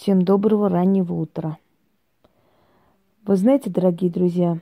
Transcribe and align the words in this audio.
Всем 0.00 0.22
доброго 0.22 0.70
раннего 0.70 1.12
утра. 1.12 1.58
Вы 3.26 3.36
знаете, 3.36 3.68
дорогие 3.68 4.10
друзья, 4.10 4.58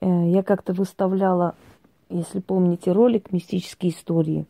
э, 0.00 0.30
я 0.30 0.42
как-то 0.42 0.72
выставляла, 0.72 1.56
если 2.08 2.40
помните, 2.40 2.90
ролик 2.92 3.32
«Мистические 3.32 3.92
истории». 3.92 4.46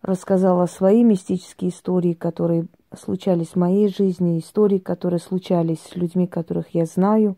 Рассказала 0.00 0.66
свои 0.66 1.02
мистические 1.02 1.72
истории, 1.72 2.12
которые 2.12 2.68
случались 2.96 3.48
в 3.48 3.56
моей 3.56 3.88
жизни, 3.88 4.38
истории, 4.38 4.78
которые 4.78 5.18
случались 5.18 5.80
с 5.80 5.96
людьми, 5.96 6.28
которых 6.28 6.72
я 6.72 6.84
знаю, 6.84 7.36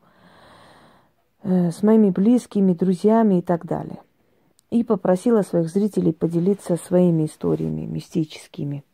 э, 1.43 1.71
с 1.71 1.83
моими 1.83 2.11
близкими, 2.11 2.75
друзьями 2.75 3.39
и 3.39 3.43
так 3.43 3.65
далее. 3.65 4.03
И 4.69 4.85
попросила 4.85 5.41
своих 5.41 5.71
зрителей 5.71 6.13
поделиться 6.13 6.77
своими 6.77 7.25
историями 7.25 7.87
мистическими– 7.87 8.85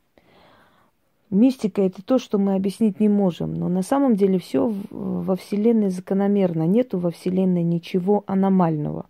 Мистика 1.31 1.83
это 1.83 2.03
то, 2.03 2.19
что 2.19 2.39
мы 2.39 2.55
объяснить 2.55 3.01
не 3.01 3.09
можем. 3.09 3.55
Но 3.55 3.69
на 3.69 3.83
самом 3.83 4.17
деле 4.17 4.39
все 4.39 4.73
во 4.91 5.37
Вселенной 5.37 5.91
закономерно. 5.91 6.67
Нету 6.67 6.99
во 6.99 7.11
Вселенной 7.11 7.63
ничего 7.63 8.25
аномального. 8.27 9.07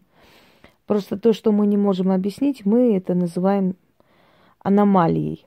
Просто 0.87 1.19
то, 1.19 1.33
что 1.33 1.53
мы 1.53 1.67
не 1.67 1.77
можем 1.77 2.11
объяснить, 2.11 2.65
мы 2.67 2.97
это 2.97 3.15
называем 3.15 3.77
аномалией. 4.61 5.47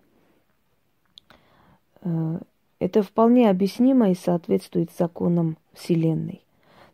Э, 2.02 2.40
это 2.80 3.04
вполне 3.04 3.50
объяснимо 3.50 4.12
и 4.12 4.16
соответствует 4.16 4.92
законам 4.98 5.58
Вселенной. 5.74 6.42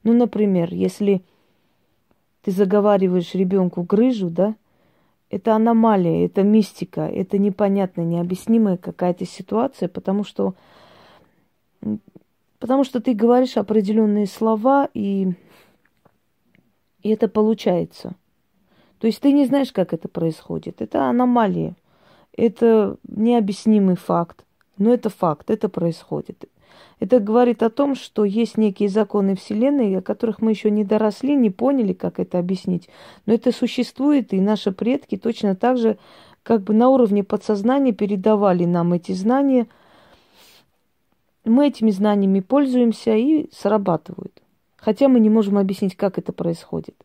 Ну, 0.04 0.14
например, 0.14 0.74
если 0.74 1.22
ты 2.42 2.52
заговариваешь 2.52 3.36
ребенку 3.36 3.84
грыжу, 3.84 4.30
да, 4.30 4.56
это 5.30 5.56
аномалия, 5.56 6.26
это 6.26 6.44
мистика, 6.44 7.02
это 7.02 7.38
непонятная, 7.38 8.06
необъяснимая 8.06 8.78
какая-то 8.78 9.26
ситуация, 9.26 9.90
потому 9.90 10.24
что, 10.24 10.56
потому 12.60 12.84
что 12.84 13.02
ты 13.02 13.14
говоришь 13.14 13.58
определенные 13.58 14.28
слова, 14.28 14.90
и, 14.94 15.34
и 17.04 17.10
это 17.10 17.28
получается. 17.28 18.16
То 19.00 19.08
есть 19.08 19.22
ты 19.22 19.32
не 19.32 19.46
знаешь, 19.46 19.72
как 19.72 19.94
это 19.94 20.08
происходит. 20.08 20.82
Это 20.82 21.06
аномалия. 21.06 21.76
Это 22.36 22.98
необъяснимый 23.08 23.96
факт. 23.96 24.44
Но 24.78 24.94
это 24.94 25.10
факт, 25.10 25.50
это 25.50 25.70
происходит. 25.70 26.46
Это 27.00 27.20
говорит 27.20 27.62
о 27.62 27.70
том, 27.70 27.96
что 27.96 28.26
есть 28.26 28.58
некие 28.58 28.90
законы 28.90 29.36
Вселенной, 29.36 29.98
о 29.98 30.02
которых 30.02 30.42
мы 30.42 30.52
еще 30.52 30.72
не 30.72 30.84
доросли, 30.84 31.36
не 31.36 31.52
поняли, 31.52 31.94
как 31.94 32.20
это 32.20 32.40
объяснить. 32.40 32.90
Но 33.26 33.34
это 33.34 33.52
существует, 33.52 34.34
и 34.34 34.42
наши 34.42 34.72
предки 34.72 35.16
точно 35.16 35.56
так 35.56 35.78
же 35.78 35.98
как 36.42 36.64
бы 36.64 36.74
на 36.74 36.90
уровне 36.90 37.24
подсознания 37.24 37.92
передавали 37.92 38.66
нам 38.66 38.94
эти 38.94 39.12
знания. 39.12 39.68
Мы 41.46 41.68
этими 41.68 41.92
знаниями 41.92 42.40
пользуемся 42.40 43.16
и 43.16 43.50
срабатывают. 43.54 44.42
Хотя 44.78 45.08
мы 45.08 45.20
не 45.20 45.30
можем 45.30 45.58
объяснить, 45.58 45.96
как 45.96 46.18
это 46.18 46.32
происходит. 46.32 46.96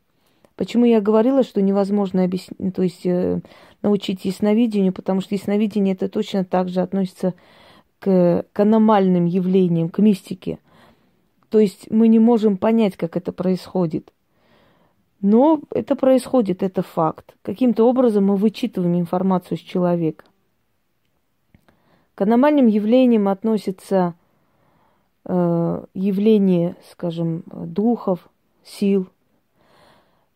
Почему 0.57 0.85
я 0.85 1.01
говорила, 1.01 1.43
что 1.43 1.61
невозможно 1.61 2.25
объяснить, 2.25 2.75
то 2.75 2.83
есть 2.83 3.05
э, 3.05 3.41
научить 3.83 4.25
ясновидению, 4.25 4.93
потому 4.93 5.21
что 5.21 5.35
ясновидение 5.35 5.95
это 5.95 6.09
точно 6.09 6.45
так 6.45 6.69
же 6.69 6.81
относится 6.81 7.33
к, 7.33 7.35
к 8.03 8.61
аномальным 8.61 9.27
явлениям, 9.27 9.89
к 9.89 9.99
мистике. 9.99 10.59
То 11.49 11.59
есть 11.59 11.91
мы 11.91 12.09
не 12.09 12.19
можем 12.19 12.57
понять, 12.57 12.97
как 12.97 13.17
это 13.17 13.33
происходит. 13.33 14.13
Но 15.21 15.61
это 15.71 15.95
происходит, 15.95 16.63
это 16.63 16.83
факт. 16.83 17.37
Каким-то 17.43 17.85
образом 17.89 18.27
мы 18.27 18.37
вычитываем 18.37 18.99
информацию 18.99 19.57
с 19.57 19.61
человека. 19.61 20.25
К 22.15 22.23
аномальным 22.23 22.67
явлениям 22.67 23.29
относятся 23.29 24.15
э, 25.25 25.85
явления, 25.95 26.77
скажем, 26.91 27.45
духов, 27.47 28.29
сил. 28.65 29.09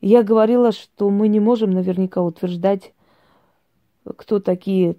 Я 0.01 0.23
говорила, 0.23 0.71
что 0.71 1.11
мы 1.11 1.27
не 1.27 1.41
можем 1.41 1.71
наверняка 1.71 2.23
утверждать, 2.23 2.93
кто 4.17 4.39
такие 4.39 4.97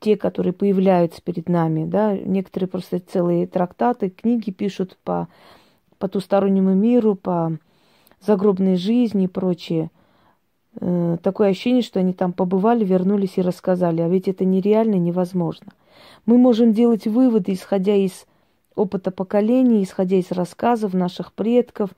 те, 0.00 0.16
которые 0.16 0.52
появляются 0.52 1.22
перед 1.22 1.48
нами, 1.48 1.84
да, 1.84 2.16
некоторые 2.16 2.68
просто 2.68 2.98
целые 2.98 3.46
трактаты, 3.46 4.10
книги 4.10 4.50
пишут 4.50 4.98
по 5.04 5.28
потустороннему 5.98 6.74
миру, 6.74 7.14
по 7.14 7.56
загробной 8.20 8.76
жизни 8.76 9.24
и 9.24 9.28
прочее. 9.28 9.90
Э, 10.80 11.18
такое 11.22 11.50
ощущение, 11.50 11.82
что 11.82 12.00
они 12.00 12.12
там 12.12 12.32
побывали, 12.32 12.84
вернулись 12.84 13.38
и 13.38 13.42
рассказали, 13.42 14.00
а 14.00 14.08
ведь 14.08 14.28
это 14.28 14.44
нереально, 14.44 14.96
невозможно. 14.96 15.72
Мы 16.26 16.36
можем 16.36 16.72
делать 16.72 17.06
выводы, 17.06 17.52
исходя 17.52 17.94
из 17.94 18.26
опыта 18.74 19.10
поколений, 19.10 19.84
исходя 19.84 20.16
из 20.16 20.32
рассказов 20.32 20.92
наших 20.94 21.32
предков 21.32 21.90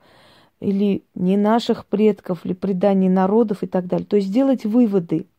или 0.59 1.03
не 1.15 1.37
наших 1.37 1.87
предков, 1.87 2.45
или 2.45 2.53
преданий 2.53 3.09
народов 3.09 3.63
и 3.63 3.67
так 3.67 3.87
далее. 3.87 4.05
То 4.05 4.17
есть 4.17 4.31
делать 4.31 4.63
выводы– 4.63 5.25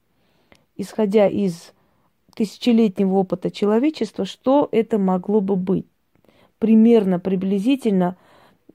исходя 0.80 1.28
из 1.28 1.72
тысячелетнего 2.34 3.16
опыта 3.16 3.50
человечества, 3.50 4.24
что 4.24 4.68
это 4.72 4.98
могло 4.98 5.40
бы 5.40 5.56
быть. 5.56 5.86
Примерно, 6.58 7.18
приблизительно 7.18 8.16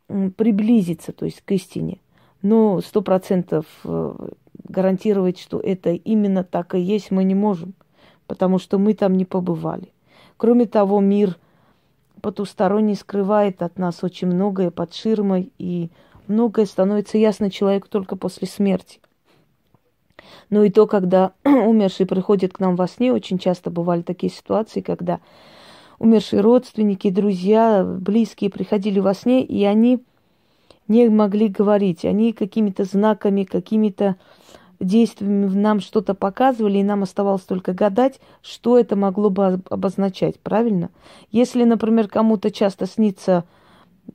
приблизиться, 0.08 1.12
то 1.14 1.26
есть 1.26 1.42
к 1.42 1.52
истине. 1.52 2.00
Но 2.42 2.80
сто 2.82 3.02
процентов 3.02 3.66
э, 3.84 4.28
гарантировать, 4.68 5.40
что 5.40 5.60
это 5.60 5.92
именно 5.92 6.44
так 6.44 6.76
и 6.76 6.80
есть, 6.80 7.10
мы 7.12 7.24
не 7.24 7.34
можем, 7.34 7.74
потому 8.28 8.60
что 8.60 8.78
мы 8.78 8.94
там 8.94 9.16
не 9.16 9.26
побывали. 9.26 9.92
Кроме 10.38 10.66
того, 10.66 11.00
мир 11.00 11.38
потусторонний 12.22 12.96
скрывает 12.96 13.62
от 13.62 13.80
нас 13.80 14.04
очень 14.04 14.28
многое 14.28 14.70
под 14.70 14.94
ширмой, 14.94 15.52
и 15.58 15.90
многое 16.28 16.66
становится 16.66 17.18
ясно 17.18 17.50
человеку 17.50 17.88
только 17.90 18.16
после 18.16 18.48
смерти. 18.48 19.00
Но 20.50 20.64
и 20.64 20.70
то, 20.70 20.88
когда 20.88 21.34
умерший 21.44 22.06
приходит 22.06 22.54
к 22.54 22.60
нам 22.60 22.76
во 22.76 22.88
сне, 22.88 23.14
очень 23.14 23.38
часто 23.38 23.70
бывали 23.70 24.02
такие 24.02 24.32
ситуации, 24.32 24.82
когда 24.82 25.20
умершие 26.00 26.42
родственники, 26.42 27.10
друзья, 27.10 27.84
близкие 27.84 28.50
приходили 28.50 29.00
во 29.00 29.14
сне, 29.14 29.44
и 29.44 29.64
они 29.64 30.04
не 30.88 31.10
могли 31.10 31.48
говорить. 31.48 32.06
Они 32.06 32.34
какими-то 32.34 32.84
знаками, 32.84 33.44
какими-то 33.44 34.16
действиями 34.80 35.46
нам 35.48 35.80
что-то 35.80 36.14
показывали, 36.14 36.80
и 36.80 36.84
нам 36.84 37.04
оставалось 37.04 37.44
только 37.44 37.74
гадать, 37.74 38.20
что 38.42 38.78
это 38.78 38.96
могло 38.96 39.30
бы 39.30 39.62
обозначать, 39.70 40.40
правильно? 40.40 40.90
Если, 41.32 41.64
например, 41.64 42.08
кому-то 42.08 42.52
часто 42.52 42.86
снится 42.86 43.46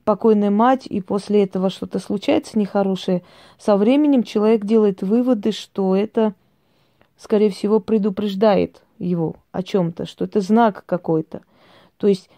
покойная 0.04 0.50
мать, 0.50 0.86
и 0.86 1.00
после 1.00 1.44
этого 1.44 1.70
что-то 1.70 1.98
случается 1.98 2.58
нехорошее, 2.58 3.22
со 3.58 3.76
временем 3.76 4.22
человек 4.22 4.64
делает 4.64 5.02
выводы, 5.02 5.52
что 5.52 5.94
это, 5.94 6.34
скорее 7.16 7.50
всего, 7.50 7.80
предупреждает 7.80 8.82
его 8.98 9.36
о 9.52 9.62
чем-то, 9.62 10.06
что 10.06 10.24
это 10.24 10.40
знак 10.40 10.84
какой-то. 10.86 11.42
То 11.96 12.06
есть 12.06 12.30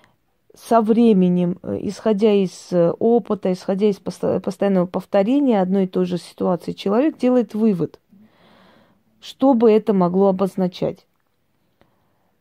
со 0.54 0.80
временем, 0.80 1.58
э, 1.62 1.78
исходя 1.82 2.32
из 2.32 2.68
э, 2.72 2.90
опыта, 2.98 3.52
исходя 3.52 3.88
из 3.88 3.96
постоянного 3.96 4.86
повторения 4.86 5.60
одной 5.60 5.84
и 5.84 5.88
той 5.88 6.04
же 6.04 6.18
ситуации, 6.18 6.72
человек 6.72 7.18
делает 7.18 7.54
вывод, 7.54 7.98
что 9.20 9.54
бы 9.54 9.70
это 9.70 9.92
могло 9.94 10.28
обозначать. 10.28 11.06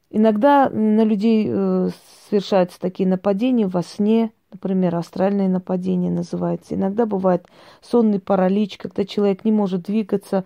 Иногда 0.10 0.70
на 0.70 1.06
людей 1.06 1.48
э, 1.48 1.90
совершаются 2.30 2.80
такие 2.80 3.08
нападения 3.08 3.68
во 3.68 3.82
сне, 3.82 4.32
Например, 4.52 4.96
астральное 4.96 5.48
нападение 5.48 6.12
называется. 6.12 6.76
Иногда 6.76 7.06
бывает 7.06 7.48
сонный 7.82 8.20
паралич, 8.20 8.78
когда 8.78 9.06
человек 9.06 9.46
не 9.46 9.52
может 9.52 9.84
двигаться, 9.84 10.44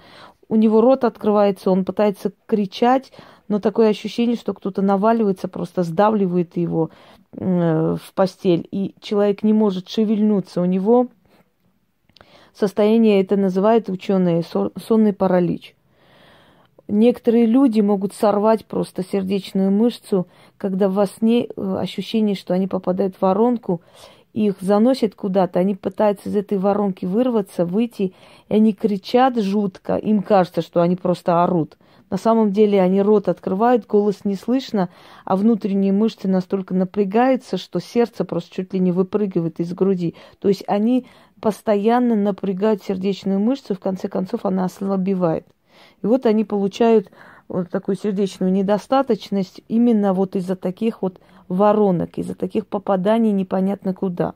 у 0.47 0.55
него 0.55 0.81
рот 0.81 1.03
открывается, 1.03 1.71
он 1.71 1.85
пытается 1.85 2.31
кричать, 2.45 3.11
но 3.47 3.59
такое 3.59 3.89
ощущение, 3.89 4.35
что 4.35 4.53
кто-то 4.53 4.81
наваливается, 4.81 5.47
просто 5.47 5.83
сдавливает 5.83 6.55
его 6.57 6.91
э, 7.33 7.95
в 8.01 8.13
постель, 8.13 8.67
и 8.71 8.95
человек 9.01 9.43
не 9.43 9.53
может 9.53 9.89
шевельнуться. 9.89 10.61
У 10.61 10.65
него 10.65 11.07
состояние 12.53 13.21
это 13.21 13.37
называют 13.37 13.89
ученые 13.89 14.43
сонный 14.43 15.13
паралич. 15.13 15.74
Некоторые 16.87 17.47
люди 17.47 17.81
могут 17.81 18.13
сорвать 18.13 18.65
просто 18.65 19.03
сердечную 19.03 19.71
мышцу, 19.71 20.27
когда 20.57 20.87
во 20.87 21.07
сне 21.07 21.45
э, 21.45 21.77
ощущение, 21.79 22.35
что 22.35 22.53
они 22.53 22.67
попадают 22.67 23.15
в 23.15 23.21
воронку, 23.21 23.81
их 24.33 24.57
заносят 24.59 25.15
куда-то, 25.15 25.59
они 25.59 25.75
пытаются 25.75 26.29
из 26.29 26.35
этой 26.35 26.57
воронки 26.57 27.05
вырваться, 27.05 27.65
выйти, 27.65 28.13
и 28.49 28.53
они 28.53 28.73
кричат 28.73 29.37
жутко, 29.37 29.95
им 29.95 30.21
кажется, 30.21 30.61
что 30.61 30.81
они 30.81 30.95
просто 30.95 31.43
орут. 31.43 31.77
На 32.11 32.17
самом 32.17 32.51
деле 32.51 32.81
они 32.81 33.01
рот 33.01 33.29
открывают, 33.29 33.87
голос 33.87 34.25
не 34.25 34.35
слышно, 34.35 34.89
а 35.23 35.35
внутренние 35.35 35.91
мышцы 35.91 36.27
настолько 36.27 36.75
напрягаются, 36.75 37.57
что 37.57 37.79
сердце 37.79 38.25
просто 38.25 38.53
чуть 38.53 38.73
ли 38.73 38.79
не 38.79 38.91
выпрыгивает 38.91 39.59
из 39.59 39.73
груди. 39.73 40.13
То 40.39 40.49
есть 40.49 40.63
они 40.67 41.07
постоянно 41.41 42.15
напрягают 42.15 42.83
сердечную 42.83 43.39
мышцу, 43.39 43.73
в 43.73 43.79
конце 43.79 44.07
концов 44.07 44.45
она 44.45 44.65
ослабевает. 44.65 45.47
И 46.01 46.07
вот 46.07 46.25
они 46.25 46.43
получают 46.43 47.09
вот 47.47 47.69
такую 47.69 47.95
сердечную 47.95 48.51
недостаточность 48.51 49.61
именно 49.67 50.13
вот 50.13 50.35
из-за 50.35 50.55
таких 50.55 51.01
вот 51.01 51.19
воронок, 51.47 52.17
из-за 52.17 52.35
таких 52.35 52.67
попаданий 52.67 53.31
непонятно 53.31 53.93
куда. 53.93 54.33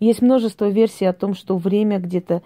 Есть 0.00 0.22
множество 0.22 0.68
версий 0.68 1.06
о 1.06 1.12
том, 1.12 1.34
что 1.34 1.56
время 1.56 1.98
где-то 1.98 2.42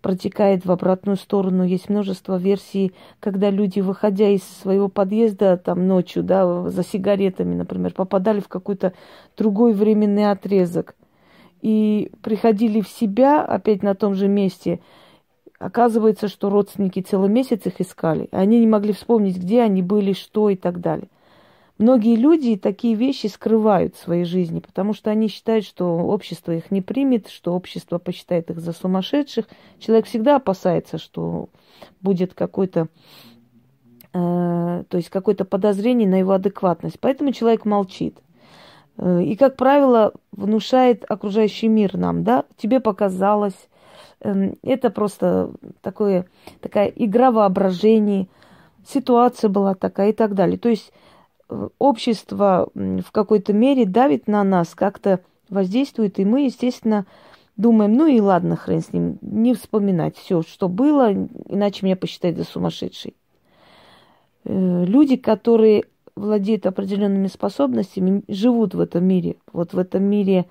протекает 0.00 0.64
в 0.64 0.70
обратную 0.70 1.16
сторону. 1.16 1.64
Есть 1.64 1.88
множество 1.88 2.36
версий, 2.36 2.92
когда 3.20 3.50
люди, 3.50 3.80
выходя 3.80 4.28
из 4.28 4.42
своего 4.42 4.88
подъезда 4.88 5.56
там 5.56 5.86
ночью, 5.88 6.22
да, 6.22 6.68
за 6.68 6.84
сигаретами, 6.84 7.54
например, 7.54 7.92
попадали 7.92 8.40
в 8.40 8.48
какой-то 8.48 8.92
другой 9.36 9.72
временный 9.72 10.30
отрезок 10.30 10.94
и 11.62 12.12
приходили 12.22 12.82
в 12.82 12.88
себя 12.88 13.42
опять 13.42 13.82
на 13.82 13.94
том 13.94 14.14
же 14.14 14.28
месте– 14.28 14.80
Оказывается, 15.64 16.28
что 16.28 16.50
родственники 16.50 17.00
целый 17.00 17.30
месяц 17.30 17.64
их 17.64 17.80
искали. 17.80 18.28
Они 18.32 18.60
не 18.60 18.66
могли 18.66 18.92
вспомнить, 18.92 19.38
где 19.38 19.62
они 19.62 19.80
были, 19.80 20.12
что 20.12 20.50
и 20.50 20.56
так 20.56 20.78
далее. 20.82 21.08
Многие 21.78 22.16
люди 22.16 22.56
такие 22.56 22.94
вещи 22.94 23.28
скрывают 23.28 23.96
в 23.96 24.02
своей 24.02 24.24
жизни, 24.24 24.60
потому 24.60 24.92
что 24.92 25.10
они 25.10 25.28
считают, 25.28 25.64
что 25.64 25.86
общество 26.00 26.52
их 26.52 26.70
не 26.70 26.82
примет, 26.82 27.28
что 27.28 27.54
общество 27.54 27.96
посчитает 27.96 28.50
их 28.50 28.60
за 28.60 28.72
сумасшедших. 28.72 29.46
Человек 29.78 30.04
всегда 30.04 30.36
опасается, 30.36 30.98
что 30.98 31.48
будет 32.02 32.34
какой-то, 32.34 32.88
э, 34.12 34.84
то 34.86 34.96
есть 34.98 35.08
какое-то 35.08 35.46
подозрение 35.46 36.06
на 36.06 36.16
его 36.16 36.32
адекватность. 36.32 37.00
Поэтому 37.00 37.32
человек 37.32 37.64
молчит. 37.64 38.18
Э, 38.98 39.22
и, 39.22 39.34
как 39.34 39.56
правило, 39.56 40.12
внушает 40.30 41.06
окружающий 41.08 41.68
мир 41.68 41.96
нам, 41.96 42.22
да, 42.22 42.44
тебе 42.58 42.80
показалось, 42.80 43.56
это 44.62 44.90
просто 44.90 45.52
такое, 45.82 46.26
такая 46.60 46.88
игра 46.88 47.30
воображений, 47.30 48.28
ситуация 48.86 49.50
была 49.50 49.74
такая 49.74 50.10
и 50.10 50.12
так 50.12 50.34
далее. 50.34 50.58
То 50.58 50.68
есть 50.68 50.92
э, 51.48 51.68
общество 51.78 52.70
в 52.74 53.12
какой-то 53.12 53.52
мере 53.52 53.86
давит 53.86 54.26
на 54.26 54.42
нас, 54.44 54.74
как-то 54.74 55.20
воздействует, 55.48 56.18
и 56.18 56.24
мы, 56.24 56.46
естественно, 56.46 57.06
думаем, 57.56 57.92
ну 57.92 58.06
и 58.06 58.20
ладно, 58.20 58.56
хрен 58.56 58.80
с 58.80 58.92
ним, 58.92 59.18
не 59.20 59.54
вспоминать 59.54 60.16
все, 60.16 60.42
что 60.42 60.68
было, 60.68 61.12
иначе 61.12 61.84
меня 61.84 61.96
посчитают 61.96 62.36
за 62.36 62.44
сумасшедший. 62.44 63.14
Э, 64.44 64.84
люди, 64.84 65.16
которые 65.16 65.84
владеют 66.16 66.66
определенными 66.66 67.26
способностями, 67.26 68.22
живут 68.28 68.74
в 68.74 68.80
этом 68.80 69.04
мире. 69.04 69.36
Вот 69.52 69.72
в 69.72 69.78
этом 69.78 70.04
мире 70.04 70.46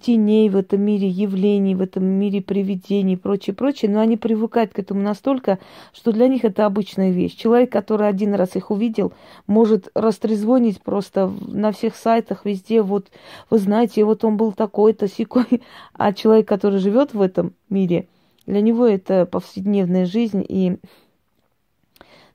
теней 0.00 0.48
в 0.48 0.56
этом 0.56 0.80
мире, 0.80 1.08
явлений, 1.08 1.74
в 1.74 1.80
этом 1.80 2.04
мире 2.04 2.40
привидений 2.40 3.14
и 3.14 3.16
прочее, 3.16 3.54
прочее, 3.54 3.90
но 3.90 4.00
они 4.00 4.16
привыкают 4.16 4.72
к 4.72 4.78
этому 4.78 5.00
настолько, 5.00 5.58
что 5.92 6.12
для 6.12 6.28
них 6.28 6.44
это 6.44 6.66
обычная 6.66 7.10
вещь. 7.10 7.34
Человек, 7.36 7.70
который 7.70 8.08
один 8.08 8.34
раз 8.34 8.56
их 8.56 8.70
увидел, 8.70 9.12
может 9.46 9.88
растрезвонить 9.94 10.82
просто 10.82 11.32
на 11.46 11.72
всех 11.72 11.96
сайтах, 11.96 12.44
везде, 12.44 12.82
вот, 12.82 13.10
вы 13.50 13.58
знаете, 13.58 14.04
вот 14.04 14.24
он 14.24 14.36
был 14.36 14.52
такой-то, 14.52 15.08
секой, 15.08 15.62
а 15.94 16.12
человек, 16.12 16.48
который 16.48 16.78
живет 16.78 17.14
в 17.14 17.20
этом 17.20 17.54
мире, 17.68 18.08
для 18.46 18.60
него 18.60 18.86
это 18.86 19.26
повседневная 19.26 20.06
жизнь, 20.06 20.44
и 20.48 20.78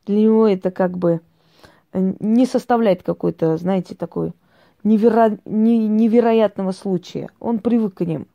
для 0.06 0.22
него 0.22 0.48
это 0.48 0.72
как 0.72 0.98
бы 0.98 1.22
не 1.94 2.46
составляет 2.46 3.04
какой-то, 3.04 3.58
знаете, 3.58 3.96
такой 3.96 4.32
неверо... 4.84 5.38
невероятного 5.46 6.72
случая. 6.72 7.30
Он 7.40 7.60
привык 7.60 7.96
к 7.96 8.02
ним. 8.02 8.28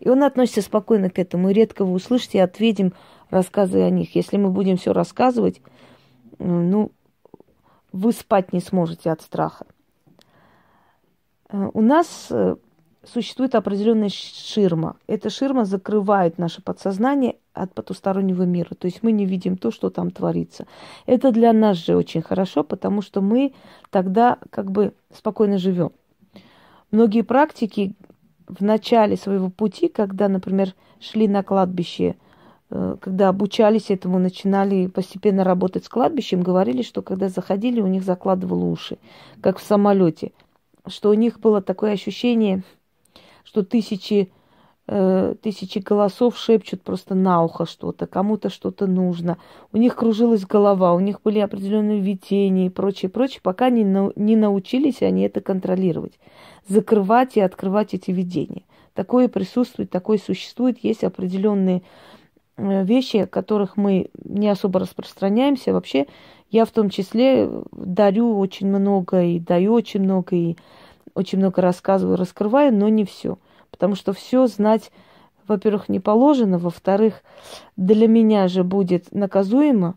И 0.00 0.08
он 0.08 0.22
относится 0.22 0.62
спокойно 0.62 1.10
к 1.10 1.18
этому. 1.18 1.50
И 1.50 1.52
редко 1.52 1.84
вы 1.84 1.92
услышите 1.92 2.42
ответим 2.42 2.94
рассказы 3.28 3.82
о 3.82 3.90
них. 3.90 4.14
Если 4.14 4.36
мы 4.36 4.50
будем 4.50 4.76
все 4.76 4.92
рассказывать, 4.92 5.60
ну, 6.38 6.90
вы 7.92 8.12
спать 8.12 8.52
не 8.52 8.60
сможете 8.60 9.10
от 9.10 9.20
страха. 9.20 9.66
Э, 11.50 11.68
у 11.72 11.82
нас 11.82 12.28
э, 12.30 12.56
существует 13.04 13.54
определенная 13.54 14.10
ширма. 14.10 14.96
Эта 15.06 15.30
ширма 15.30 15.64
закрывает 15.64 16.38
наше 16.38 16.62
подсознание 16.62 17.36
от 17.54 17.72
потустороннего 17.74 18.42
мира. 18.42 18.74
То 18.74 18.86
есть 18.86 19.02
мы 19.02 19.12
не 19.12 19.26
видим 19.26 19.56
то, 19.56 19.70
что 19.70 19.90
там 19.90 20.10
творится. 20.10 20.66
Это 21.06 21.32
для 21.32 21.52
нас 21.52 21.78
же 21.78 21.96
очень 21.96 22.22
хорошо, 22.22 22.62
потому 22.62 23.02
что 23.02 23.20
мы 23.20 23.54
тогда 23.90 24.38
как 24.50 24.70
бы 24.70 24.92
спокойно 25.12 25.58
живем. 25.58 25.92
Многие 26.90 27.22
практики 27.22 27.94
в 28.46 28.62
начале 28.62 29.16
своего 29.16 29.48
пути, 29.48 29.88
когда, 29.88 30.28
например, 30.28 30.74
шли 30.98 31.28
на 31.28 31.42
кладбище, 31.42 32.16
э, 32.70 32.96
когда 33.00 33.28
обучались 33.28 33.90
этому, 33.90 34.18
начинали 34.18 34.88
постепенно 34.88 35.44
работать 35.44 35.84
с 35.84 35.88
кладбищем, 35.88 36.42
говорили, 36.42 36.82
что 36.82 37.02
когда 37.02 37.28
заходили, 37.28 37.80
у 37.80 37.86
них 37.86 38.02
закладывало 38.02 38.64
уши, 38.64 38.98
как 39.40 39.58
в 39.58 39.62
самолете, 39.62 40.32
что 40.86 41.10
у 41.10 41.14
них 41.14 41.38
было 41.38 41.62
такое 41.62 41.92
ощущение, 41.92 42.64
что 43.44 43.64
тысячи 43.64 44.32
Э, 44.92 45.36
тысячи 45.40 45.78
голосов 45.78 46.36
шепчут 46.36 46.82
просто 46.82 47.14
на 47.14 47.44
ухо 47.44 47.64
что-то, 47.64 48.08
кому-то 48.08 48.50
что-то 48.50 48.88
нужно. 48.88 49.38
У 49.72 49.76
них 49.76 49.94
кружилась 49.94 50.44
голова, 50.44 50.94
у 50.94 50.98
них 50.98 51.22
были 51.22 51.38
определенные 51.38 52.00
видения 52.00 52.66
и 52.66 52.70
прочее, 52.70 53.08
прочее, 53.08 53.38
пока 53.40 53.70
не, 53.70 53.84
не 54.16 54.34
научились 54.34 55.00
они 55.02 55.22
это 55.22 55.40
контролировать, 55.42 56.18
закрывать 56.66 57.36
и 57.36 57.40
открывать 57.40 57.94
эти 57.94 58.10
видения. 58.10 58.64
Такое 58.94 59.28
присутствует, 59.28 59.90
такое 59.90 60.18
существует, 60.18 60.82
есть 60.82 61.04
определенные 61.04 61.82
э, 62.56 62.82
вещи, 62.82 63.18
о 63.18 63.26
которых 63.28 63.76
мы 63.76 64.10
не 64.24 64.48
особо 64.48 64.80
распространяемся. 64.80 65.72
Вообще, 65.72 66.08
я 66.50 66.64
в 66.64 66.72
том 66.72 66.90
числе 66.90 67.48
дарю 67.70 68.36
очень 68.36 68.66
много 68.66 69.22
и 69.22 69.38
даю 69.38 69.72
очень 69.72 70.00
много, 70.00 70.34
и 70.34 70.56
очень 71.14 71.38
много 71.38 71.62
рассказываю, 71.62 72.16
раскрываю, 72.16 72.74
но 72.74 72.88
не 72.88 73.04
все– 73.04 73.38
потому 73.70 73.94
что 73.94 74.12
все 74.12 74.46
знать, 74.46 74.90
во-первых, 75.46 75.88
не 75.88 76.00
положено, 76.00 76.58
во-вторых, 76.58 77.22
для 77.76 78.08
меня 78.08 78.48
же 78.48 78.64
будет 78.64 79.12
наказуемо, 79.12 79.96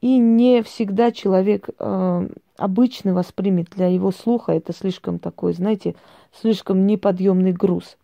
и 0.00 0.18
не 0.18 0.62
всегда 0.62 1.12
человек 1.12 1.70
э, 1.78 2.28
обычно 2.58 3.14
воспримет 3.14 3.70
для 3.70 3.86
его 3.86 4.10
слуха 4.10 4.52
это 4.52 4.72
слишком 4.72 5.18
такой, 5.18 5.52
знаете, 5.52 5.94
слишком 6.32 6.86
неподъемный 6.86 7.52
груз. 7.52 7.96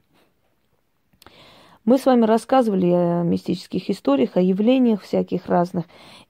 Мы 1.85 1.99
с 1.99 2.07
вами 2.07 2.25
рассказывали 2.25 2.91
о 2.91 3.23
мистических 3.23 3.91
историях, 3.91 4.37
о 4.37 4.41
явлениях 4.41 5.03
всяких 5.03 5.47
разных, 5.47 5.87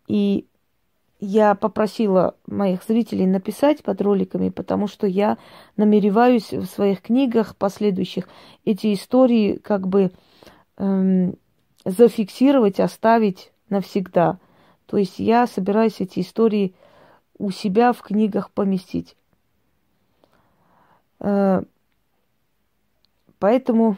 и 0.06 0.46
я 1.20 1.54
попросила 1.54 2.36
моих 2.46 2.84
зрителей 2.84 3.26
написать 3.26 3.82
под 3.82 4.00
роликами, 4.00 4.50
потому 4.50 4.86
что 4.86 5.06
я 5.06 5.36
намереваюсь 5.76 6.52
в 6.52 6.66
своих 6.66 7.02
книгах 7.02 7.56
последующих 7.56 8.28
эти 8.64 8.94
истории 8.94 9.56
как 9.56 9.88
бы 9.88 10.12
эм, 10.76 11.34
зафиксировать, 11.84 12.78
оставить 12.78 13.52
навсегда. 13.68 14.38
То 14.86 14.96
есть 14.96 15.18
я 15.18 15.46
собираюсь 15.46 16.00
эти 16.00 16.20
истории 16.20 16.74
у 17.36 17.50
себя 17.50 17.92
в 17.92 18.00
книгах 18.02 18.52
поместить. 18.52 19.16
Э, 21.18 21.62
поэтому 23.40 23.96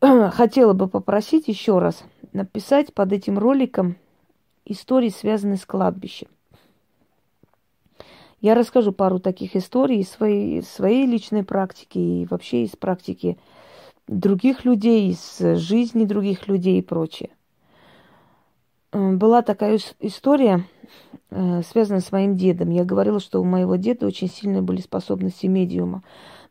хотела 0.32 0.72
бы 0.72 0.88
попросить 0.88 1.48
еще 1.48 1.78
раз 1.80 2.02
написать 2.32 2.94
под 2.94 3.12
этим 3.12 3.38
роликом 3.38 3.96
истории, 4.66 5.08
связанные 5.08 5.56
с 5.56 5.64
кладбищем. 5.64 6.28
Я 8.40 8.54
расскажу 8.54 8.92
пару 8.92 9.18
таких 9.18 9.56
историй 9.56 10.00
из 10.00 10.10
своей, 10.10 10.62
своей 10.62 11.06
личной 11.06 11.42
практики 11.42 11.98
и 11.98 12.26
вообще 12.30 12.64
из 12.64 12.76
практики 12.76 13.38
других 14.06 14.64
людей, 14.64 15.10
из 15.10 15.38
жизни 15.58 16.04
других 16.04 16.46
людей 16.46 16.78
и 16.78 16.82
прочее. 16.82 17.30
Э, 18.92 19.12
была 19.12 19.42
такая 19.42 19.78
история, 20.00 20.64
э, 21.30 21.62
связанная 21.62 22.00
с 22.00 22.12
моим 22.12 22.36
дедом. 22.36 22.70
Я 22.70 22.84
говорила, 22.84 23.20
что 23.20 23.40
у 23.40 23.44
моего 23.44 23.76
деда 23.76 24.06
очень 24.06 24.28
сильные 24.28 24.62
были 24.62 24.80
способности 24.80 25.46
медиума. 25.46 26.02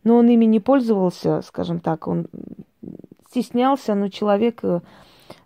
Но 0.03 0.17
он 0.17 0.27
ими 0.27 0.45
не 0.45 0.59
пользовался, 0.59 1.41
скажем 1.41 1.79
так, 1.79 2.07
он 2.07 2.27
стеснялся, 3.29 3.95
но 3.95 4.09
человек 4.09 4.59
э, 4.63 4.81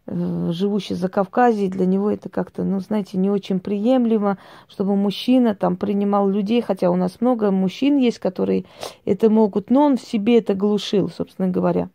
живущий 0.08 0.96
за 0.96 1.10
Кавказе, 1.10 1.68
для 1.68 1.86
него 1.86 2.10
это 2.10 2.30
как-то, 2.30 2.64
ну, 2.64 2.80
знаете, 2.80 3.18
не 3.18 3.30
очень 3.30 3.60
приемлемо, 3.60 4.38
чтобы 4.68 4.96
мужчина 4.96 5.56
там 5.56 5.78
принимал 5.78 6.28
людей, 6.28 6.62
хотя 6.62 6.90
у 6.90 6.96
нас 6.96 7.22
много 7.22 7.52
мужчин 7.52 7.98
есть, 7.98 8.20
которые 8.20 8.66
это 9.06 9.30
могут, 9.30 9.70
но 9.70 9.86
он 9.86 9.98
в 9.98 10.02
себе 10.02 10.40
это 10.40 10.56
глушил, 10.56 11.10
собственно 11.10 11.50
говоря. 11.50 11.90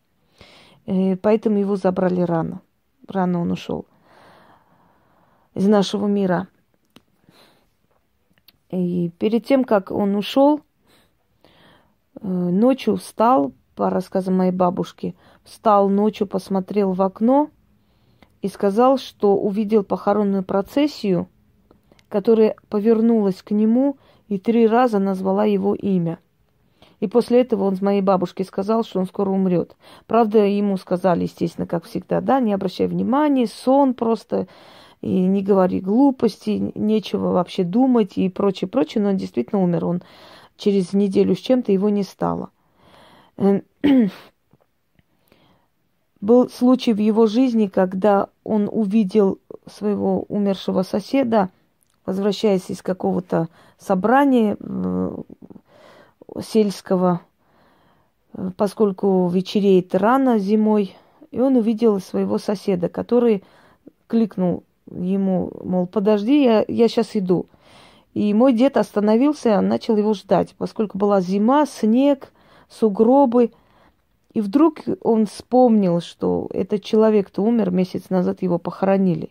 И 0.86 1.16
поэтому 1.16 1.58
его 1.58 1.76
забрали 1.76 2.20
рано. 2.20 2.60
Рано 3.08 3.40
он 3.40 3.50
ушел 3.50 3.86
из 5.54 5.66
нашего 5.66 6.06
мира. 6.06 6.48
И 8.70 9.10
перед 9.18 9.46
тем, 9.46 9.64
как 9.64 9.90
он 9.90 10.16
ушел, 10.16 10.60
э, 12.20 12.26
ночью 12.26 12.96
встал, 12.96 13.52
по 13.76 13.90
рассказам 13.90 14.36
моей 14.36 14.52
бабушки, 14.52 15.16
встал 15.42 15.88
ночью, 15.88 16.28
посмотрел 16.28 16.92
в 16.92 17.02
окно– 17.02 17.50
и 18.44 18.48
сказал, 18.48 18.98
что 18.98 19.36
увидел 19.36 19.84
похоронную 19.84 20.42
процессию, 20.42 21.28
которая 22.10 22.56
повернулась 22.68 23.42
к 23.42 23.52
нему 23.52 23.96
и 24.28 24.38
три 24.38 24.66
раза 24.66 24.98
назвала 24.98 25.46
его 25.46 25.74
имя. 25.74 26.18
И 27.00 27.06
после 27.06 27.40
этого 27.40 27.64
он 27.64 27.76
с 27.76 27.80
моей 27.80 28.02
бабушкой 28.02 28.44
сказал, 28.44 28.84
что 28.84 29.00
он 29.00 29.06
скоро 29.06 29.30
умрет. 29.30 29.74
Правда, 30.06 30.44
ему 30.44 30.76
сказали, 30.76 31.22
естественно, 31.22 31.66
как 31.66 31.84
всегда, 31.84 32.20
да, 32.20 32.38
не 32.38 32.52
обращай 32.52 32.86
внимания, 32.86 33.46
сон 33.46 33.94
просто, 33.94 34.46
и 35.00 35.08
не 35.08 35.40
говори 35.40 35.80
глупости, 35.80 36.70
нечего 36.74 37.28
вообще 37.28 37.64
думать 37.64 38.18
и 38.18 38.28
прочее, 38.28 38.68
прочее. 38.68 39.02
Но 39.04 39.08
он 39.08 39.16
действительно 39.16 39.62
умер. 39.62 39.86
Он 39.86 40.02
через 40.58 40.92
неделю 40.92 41.34
с 41.34 41.38
чем-то 41.38 41.72
его 41.72 41.88
не 41.88 42.02
стало. 42.02 42.50
Был 46.24 46.48
случай 46.48 46.94
в 46.94 47.00
его 47.00 47.26
жизни, 47.26 47.66
когда 47.66 48.30
он 48.44 48.66
увидел 48.72 49.40
своего 49.66 50.22
умершего 50.28 50.82
соседа, 50.82 51.50
возвращаясь 52.06 52.70
из 52.70 52.80
какого-то 52.80 53.48
собрания 53.78 54.56
э, 54.58 55.16
сельского, 56.40 57.20
э, 58.32 58.50
поскольку 58.56 59.28
вечереет 59.28 59.94
рано 59.94 60.38
зимой, 60.38 60.96
и 61.30 61.40
он 61.40 61.56
увидел 61.56 62.00
своего 62.00 62.38
соседа, 62.38 62.88
который 62.88 63.44
кликнул 64.06 64.64
ему, 64.90 65.52
мол, 65.62 65.86
подожди, 65.86 66.42
я, 66.42 66.64
я 66.66 66.88
сейчас 66.88 67.16
иду. 67.16 67.44
И 68.14 68.32
мой 68.32 68.54
дед 68.54 68.78
остановился, 68.78 69.60
начал 69.60 69.98
его 69.98 70.14
ждать, 70.14 70.54
поскольку 70.56 70.96
была 70.96 71.20
зима, 71.20 71.66
снег, 71.66 72.32
сугробы. 72.70 73.52
И 74.34 74.40
вдруг 74.40 74.80
он 75.00 75.26
вспомнил, 75.26 76.00
что 76.00 76.48
этот 76.52 76.82
человек-то 76.82 77.42
умер 77.42 77.70
месяц 77.70 78.10
назад, 78.10 78.42
его 78.42 78.58
похоронили. 78.58 79.30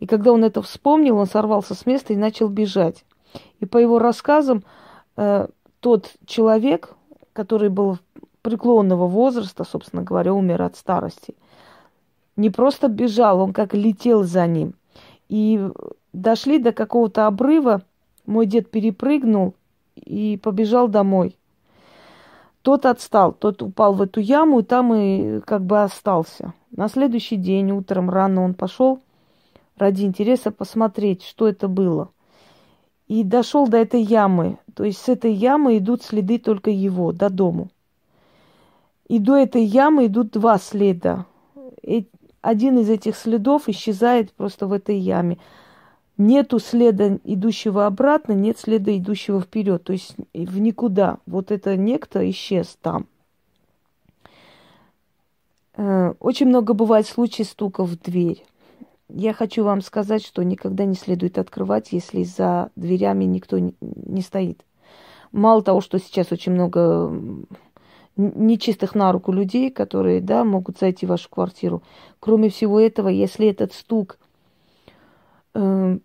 И 0.00 0.06
когда 0.06 0.32
он 0.32 0.44
это 0.44 0.60
вспомнил, 0.60 1.16
он 1.16 1.26
сорвался 1.26 1.74
с 1.74 1.86
места 1.86 2.12
и 2.12 2.16
начал 2.16 2.48
бежать. 2.48 3.04
И 3.60 3.64
по 3.64 3.78
его 3.78 4.00
рассказам, 4.00 4.64
э, 5.16 5.46
тот 5.78 6.12
человек, 6.26 6.94
который 7.32 7.68
был 7.68 7.98
преклонного 8.42 9.06
возраста, 9.06 9.64
собственно 9.64 10.02
говоря, 10.02 10.34
умер 10.34 10.62
от 10.62 10.76
старости, 10.76 11.34
не 12.36 12.50
просто 12.50 12.88
бежал, 12.88 13.40
он 13.40 13.52
как 13.52 13.72
летел 13.72 14.24
за 14.24 14.46
ним. 14.48 14.74
И 15.28 15.60
дошли 16.12 16.58
до 16.58 16.72
какого-то 16.72 17.28
обрыва, 17.28 17.82
мой 18.26 18.46
дед 18.46 18.68
перепрыгнул 18.68 19.54
и 19.94 20.40
побежал 20.42 20.88
домой. 20.88 21.36
Тот 22.64 22.86
отстал, 22.86 23.32
тот 23.32 23.60
упал 23.60 23.92
в 23.92 24.00
эту 24.00 24.20
яму, 24.20 24.60
и 24.60 24.62
там 24.62 24.94
и 24.94 25.40
как 25.40 25.66
бы 25.66 25.82
остался. 25.82 26.54
На 26.70 26.88
следующий 26.88 27.36
день 27.36 27.72
утром 27.72 28.08
рано 28.08 28.42
он 28.42 28.54
пошел 28.54 29.00
ради 29.76 30.04
интереса 30.04 30.50
посмотреть, 30.50 31.22
что 31.24 31.46
это 31.46 31.68
было. 31.68 32.08
И 33.06 33.22
дошел 33.22 33.68
до 33.68 33.76
этой 33.76 34.00
ямы. 34.00 34.56
То 34.74 34.84
есть 34.84 34.98
с 34.98 35.10
этой 35.10 35.34
ямы 35.34 35.76
идут 35.76 36.02
следы 36.02 36.38
только 36.38 36.70
его, 36.70 37.12
до 37.12 37.28
дому. 37.28 37.68
И 39.08 39.18
до 39.18 39.36
этой 39.36 39.62
ямы 39.62 40.06
идут 40.06 40.30
два 40.30 40.56
следа. 40.56 41.26
И 41.82 42.08
один 42.40 42.78
из 42.78 42.88
этих 42.88 43.16
следов 43.16 43.68
исчезает 43.68 44.32
просто 44.32 44.66
в 44.66 44.72
этой 44.72 44.96
яме. 44.96 45.36
Нету 46.16 46.60
следа, 46.60 47.18
идущего 47.24 47.86
обратно, 47.86 48.32
нет 48.32 48.58
следа, 48.58 48.96
идущего 48.96 49.40
вперед. 49.40 49.82
То 49.82 49.92
есть 49.92 50.14
в 50.32 50.58
никуда. 50.58 51.18
Вот 51.26 51.50
это 51.50 51.76
некто 51.76 52.28
исчез 52.30 52.78
там. 52.80 53.06
Э, 55.76 56.14
очень 56.20 56.46
много 56.46 56.72
бывает 56.72 57.06
случаев 57.06 57.48
стуков 57.48 57.88
в 57.88 58.00
дверь. 58.00 58.44
Я 59.08 59.32
хочу 59.32 59.64
вам 59.64 59.80
сказать, 59.80 60.24
что 60.24 60.42
никогда 60.42 60.84
не 60.84 60.94
следует 60.94 61.38
открывать, 61.38 61.92
если 61.92 62.22
за 62.22 62.70
дверями 62.76 63.24
никто 63.24 63.58
не 63.58 64.20
стоит. 64.22 64.64
Мало 65.32 65.62
того, 65.62 65.80
что 65.80 65.98
сейчас 65.98 66.30
очень 66.32 66.52
много 66.52 67.12
нечистых 68.16 68.94
на 68.94 69.12
руку 69.12 69.32
людей, 69.32 69.70
которые, 69.70 70.20
да, 70.20 70.44
могут 70.44 70.78
зайти 70.78 71.06
в 71.06 71.10
вашу 71.10 71.28
квартиру. 71.28 71.82
Кроме 72.20 72.48
всего 72.48 72.78
этого, 72.78 73.08
если 73.08 73.48
этот 73.48 73.72
стук 73.72 74.18
э, 75.54 75.98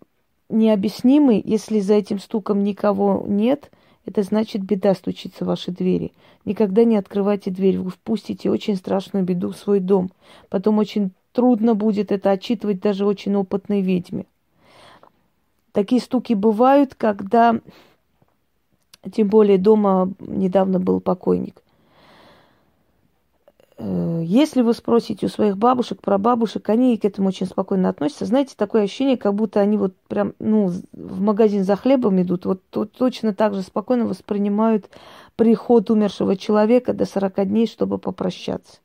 необъяснимый, 0.48 1.42
если 1.44 1.80
за 1.80 1.94
этим 1.94 2.18
стуком 2.18 2.64
никого 2.64 3.24
нет, 3.26 3.70
это 4.06 4.22
значит 4.22 4.62
беда 4.62 4.94
стучится 4.94 5.44
в 5.44 5.48
ваши 5.48 5.70
двери. 5.70 6.12
Никогда 6.44 6.84
не 6.84 6.96
открывайте 6.96 7.50
дверь, 7.50 7.78
вы 7.78 7.90
впустите 7.90 8.50
очень 8.50 8.76
страшную 8.76 9.24
беду 9.24 9.50
в 9.50 9.56
свой 9.56 9.80
дом. 9.80 10.10
Потом 10.48 10.78
очень 10.78 11.12
трудно 11.32 11.74
будет 11.74 12.10
это 12.10 12.30
отчитывать 12.30 12.80
даже 12.80 13.06
очень 13.06 13.34
опытной 13.36 13.82
ведьме. 13.82 14.26
Такие 15.72 16.00
стуки 16.00 16.32
бывают, 16.32 16.94
когда, 16.94 17.60
тем 19.12 19.28
более 19.28 19.58
дома 19.58 20.12
недавно 20.18 20.80
был 20.80 21.00
покойник. 21.00 21.62
Э, 23.82 24.20
если 24.22 24.60
вы 24.60 24.74
спросите 24.74 25.26
у 25.26 25.28
своих 25.30 25.56
бабушек, 25.56 26.02
про 26.02 26.18
бабушек, 26.18 26.68
они 26.68 26.98
к 26.98 27.04
этому 27.06 27.28
очень 27.28 27.46
спокойно 27.46 27.88
относятся. 27.88 28.26
Знаете, 28.26 28.54
такое 28.54 28.82
ощущение, 28.82 29.16
как 29.16 29.34
будто 29.34 29.60
они 29.60 29.78
вот 29.78 29.96
прям, 30.06 30.34
ну, 30.38 30.70
в 30.92 31.20
магазин 31.20 31.64
за 31.64 31.76
хлебом 31.76 32.20
идут, 32.20 32.44
вот, 32.44 32.60
вот 32.74 32.92
точно 32.92 33.34
так 33.34 33.54
же 33.54 33.62
спокойно 33.62 34.06
воспринимают 34.06 34.90
приход 35.34 35.90
умершего 35.90 36.36
человека 36.36 36.92
до 36.92 37.06
40 37.06 37.48
дней, 37.48 37.66
чтобы 37.66 37.96
попрощаться. 37.96 38.80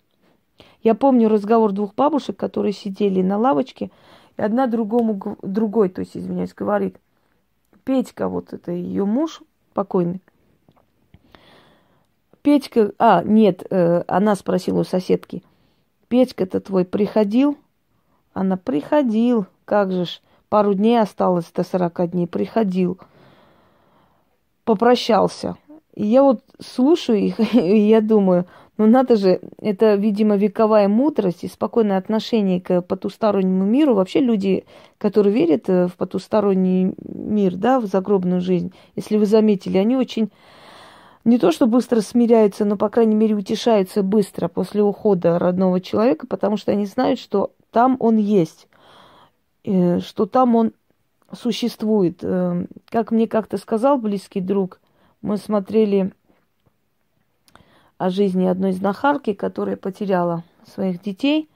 Я 0.81 0.95
помню 0.95 1.27
разговор 1.27 1.73
двух 1.73 1.93
бабушек, 1.93 2.37
которые 2.37 2.71
сидели 2.71 3.21
на 3.21 3.37
лавочке, 3.37 3.91
и 4.37 4.41
одна 4.41 4.67
другому, 4.67 5.37
другой, 5.41 5.89
то 5.89 6.01
есть, 6.01 6.15
извиняюсь, 6.15 6.53
говорит, 6.53 6.97
Петька, 7.83 8.29
вот 8.29 8.53
это 8.53 8.71
ее 8.71 9.05
муж 9.05 9.41
покойный, 9.73 10.21
Петька, 12.45 12.91
а, 12.99 13.23
нет, 13.23 13.65
э, 13.71 14.03
она 14.07 14.35
спросила 14.35 14.81
у 14.81 14.83
соседки, 14.83 15.41
Петька-то 16.09 16.59
твой 16.59 16.85
приходил? 16.85 17.57
Она, 18.33 18.55
приходил, 18.55 19.47
как 19.65 19.91
же 19.91 20.05
ж, 20.05 20.21
пару 20.47 20.75
дней 20.75 21.01
осталось 21.01 21.51
до 21.51 21.63
сорока 21.63 22.05
дней, 22.05 22.27
приходил. 22.27 22.99
Попрощался. 24.63 25.57
И 25.95 26.05
я 26.05 26.21
вот 26.21 26.43
слушаю 26.63 27.17
их, 27.17 27.39
и 27.55 27.87
я 27.87 27.99
думаю, 27.99 28.45
ну 28.77 28.85
надо 28.85 29.15
же, 29.15 29.39
это, 29.59 29.95
видимо, 29.95 30.35
вековая 30.35 30.87
мудрость 30.87 31.43
и 31.43 31.47
спокойное 31.47 31.97
отношение 31.97 32.61
к 32.61 32.83
потустороннему 32.83 33.65
миру. 33.65 33.95
Вообще 33.95 34.19
люди, 34.19 34.65
которые 34.99 35.33
верят 35.33 35.67
э, 35.67 35.87
в 35.87 35.95
потусторонний 35.95 36.93
мир, 37.03 37.55
да, 37.55 37.79
в 37.79 37.87
загробную 37.87 38.39
жизнь, 38.39 38.71
если 38.95 39.17
вы 39.17 39.25
заметили, 39.25 39.79
они 39.79 39.97
очень 39.97 40.29
не 41.25 41.39
то, 41.39 41.51
что 41.51 41.65
быстро 41.65 42.01
смиряются, 42.01 42.65
но, 42.65 42.77
по 42.77 42.87
крайней 42.87 43.15
мере, 43.15 43.35
утешаются 43.35 44.03
быстро 44.03 44.47
после 44.47 44.83
ухода 44.83 45.39
родного 45.39 45.81
человека, 45.81 46.27
потому 46.27 46.55
что 46.55 46.71
они 46.71 46.85
знают, 46.85 47.19
что 47.19 47.51
там 47.71 47.97
он 47.99 48.17
есть, 48.17 48.67
э, 49.63 49.99
что 49.99 50.27
там 50.27 50.55
он 50.55 50.71
существует. 51.33 52.19
Э, 52.21 52.67
как 52.89 53.11
мне 53.11 53.27
как-то 53.27 53.57
сказал 53.57 53.97
близкий 53.97 54.39
друг, 54.39 54.79
мы 55.23 55.37
смотрели 55.37 56.13
о 57.97 58.11
жизни 58.11 58.45
одной 58.45 58.73
знахарки, 58.73 59.33
которая 59.33 59.77
потеряла 59.77 60.43
своих 60.67 61.01
детей. 61.01 61.49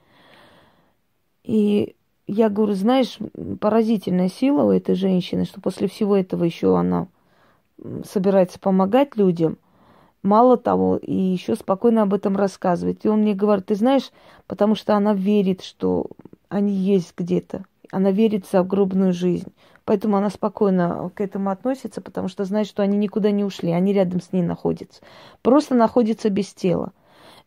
И 1.44 1.94
я 2.26 2.48
говорю, 2.48 2.74
знаешь, 2.74 3.18
поразительная 3.60 4.28
сила 4.28 4.64
у 4.64 4.72
этой 4.72 4.96
женщины, 4.96 5.44
что 5.44 5.60
после 5.60 5.86
всего 5.86 6.16
этого 6.16 6.42
еще 6.42 6.76
она 6.76 7.06
собирается 8.04 8.58
помогать 8.58 9.16
людям. 9.16 9.58
Мало 10.22 10.56
того, 10.58 10.96
и 10.96 11.14
еще 11.14 11.54
спокойно 11.54 12.02
об 12.02 12.12
этом 12.12 12.36
рассказывает. 12.36 13.04
И 13.04 13.08
он 13.08 13.20
мне 13.20 13.34
говорит, 13.34 13.66
ты 13.66 13.74
знаешь, 13.74 14.10
потому 14.46 14.74
что 14.74 14.94
она 14.94 15.14
верит, 15.14 15.62
что 15.62 16.06
они 16.48 16.74
есть 16.74 17.14
где-то. 17.16 17.64
Она 17.90 18.10
верит 18.10 18.46
в 18.46 18.50
загробную 18.50 19.12
жизнь. 19.12 19.52
Поэтому 19.84 20.18
она 20.18 20.30
спокойно 20.30 21.10
к 21.14 21.20
этому 21.20 21.50
относится, 21.50 22.00
потому 22.00 22.28
что 22.28 22.44
знает, 22.44 22.66
что 22.66 22.82
они 22.82 22.96
никуда 22.96 23.30
не 23.30 23.44
ушли, 23.44 23.72
они 23.72 23.92
рядом 23.92 24.20
с 24.20 24.32
ней 24.32 24.42
находятся. 24.42 25.00
Просто 25.42 25.74
находятся 25.74 26.28
без 26.28 26.52
тела. 26.52 26.92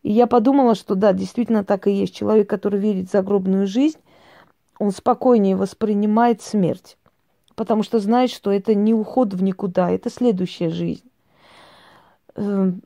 И 0.02 0.12
я 0.12 0.26
подумала, 0.26 0.74
что 0.74 0.94
да, 0.94 1.12
действительно 1.12 1.64
так 1.64 1.86
и 1.86 1.92
есть. 1.92 2.14
Человек, 2.14 2.50
который 2.50 2.78
верит 2.78 3.08
в 3.08 3.12
загробную 3.12 3.66
жизнь, 3.66 3.98
он 4.78 4.90
спокойнее 4.90 5.56
воспринимает 5.56 6.42
смерть, 6.42 6.98
потому 7.54 7.82
что 7.82 7.98
знает, 7.98 8.30
что 8.30 8.50
это 8.52 8.74
не 8.74 8.94
уход 8.94 9.34
в 9.34 9.42
никуда, 9.42 9.90
это 9.90 10.10
следующая 10.10 10.70
жизнь. 10.70 11.08
Эм, 12.34 12.82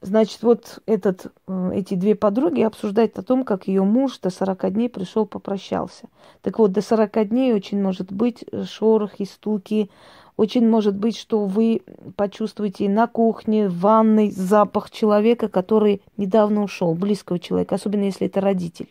Значит, 0.00 0.42
вот 0.42 0.78
этот, 0.86 1.32
э, 1.48 1.70
эти 1.74 1.94
две 1.94 2.14
подруги 2.14 2.60
обсуждают 2.60 3.18
о 3.18 3.22
том, 3.22 3.44
как 3.44 3.66
ее 3.66 3.82
муж 3.82 4.18
до 4.18 4.30
40 4.30 4.70
дней 4.70 4.88
пришел, 4.88 5.26
попрощался. 5.26 6.04
Так 6.40 6.60
вот, 6.60 6.70
до 6.70 6.82
40 6.82 7.28
дней 7.28 7.52
очень 7.52 7.82
может 7.82 8.12
быть 8.12 8.44
э, 8.52 8.62
шорохи, 8.62 9.24
стуки, 9.24 9.90
очень 10.36 10.68
может 10.68 10.94
быть, 10.94 11.16
что 11.16 11.46
вы 11.46 11.82
почувствуете 12.14 12.88
на 12.88 13.08
кухне, 13.08 13.68
в 13.68 13.80
ванной 13.80 14.30
запах 14.30 14.92
человека, 14.92 15.48
который 15.48 16.00
недавно 16.16 16.62
ушел, 16.62 16.94
близкого 16.94 17.40
человека, 17.40 17.74
особенно 17.74 18.04
если 18.04 18.28
это 18.28 18.40
родитель. 18.40 18.88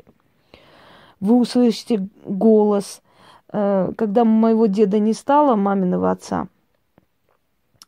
вы 1.21 1.39
услышите 1.39 2.09
голос. 2.25 3.01
Э, 3.51 3.91
когда 3.97 4.25
моего 4.25 4.65
деда 4.65 4.99
не 4.99 5.13
стало, 5.13 5.55
маминого 5.55 6.11
отца, 6.11 6.47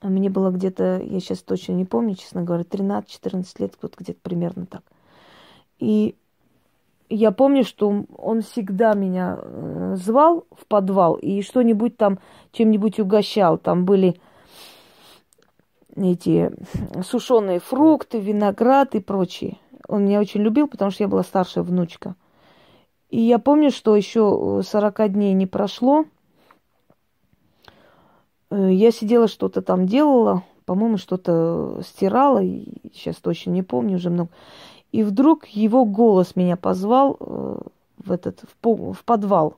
мне 0.01 0.29
было 0.29 0.49
где-то, 0.51 1.01
я 1.03 1.19
сейчас 1.19 1.39
точно 1.39 1.73
не 1.73 1.85
помню, 1.85 2.15
честно 2.15 2.43
говоря, 2.43 2.63
13-14 2.63 3.45
лет, 3.59 3.73
вот 3.81 3.95
где-то 3.97 4.19
примерно 4.21 4.65
так. 4.65 4.83
И 5.79 6.15
я 7.09 7.31
помню, 7.31 7.63
что 7.63 8.05
он 8.17 8.41
всегда 8.41 8.93
меня 8.93 9.39
э, 9.41 9.95
звал 9.97 10.45
в 10.51 10.65
подвал 10.67 11.15
и 11.15 11.41
что-нибудь 11.41 11.97
там, 11.97 12.19
чем-нибудь 12.51 12.99
угощал. 12.99 13.57
Там 13.57 13.85
были 13.85 14.19
эти 15.95 16.51
сушеные 17.03 17.59
фрукты, 17.59 18.19
виноград 18.19 18.95
и 18.95 18.99
прочее. 18.99 19.57
Он 19.87 20.05
меня 20.05 20.19
очень 20.19 20.41
любил, 20.41 20.67
потому 20.67 20.91
что 20.91 21.03
я 21.03 21.07
была 21.07 21.23
старшая 21.23 21.63
внучка. 21.63 22.15
И 23.09 23.19
я 23.19 23.39
помню, 23.39 23.71
что 23.71 23.95
еще 23.95 24.61
40 24.63 25.13
дней 25.13 25.33
не 25.33 25.47
прошло. 25.47 26.05
Э, 28.51 28.71
я 28.71 28.91
сидела, 28.91 29.27
что-то 29.27 29.61
там 29.61 29.87
делала, 29.87 30.43
по-моему, 30.65 30.97
что-то 30.97 31.81
стирала, 31.83 32.41
сейчас 32.93 33.15
точно 33.17 33.51
не 33.51 33.63
помню 33.63 33.95
уже 33.95 34.09
много. 34.09 34.29
И 34.91 35.03
вдруг 35.03 35.47
его 35.47 35.85
голос 35.85 36.35
меня 36.35 36.55
позвал 36.55 37.17
э, 37.19 37.59
в 37.97 38.11
этот 38.11 38.43
в, 38.61 38.93
в 38.93 39.03
подвал. 39.03 39.55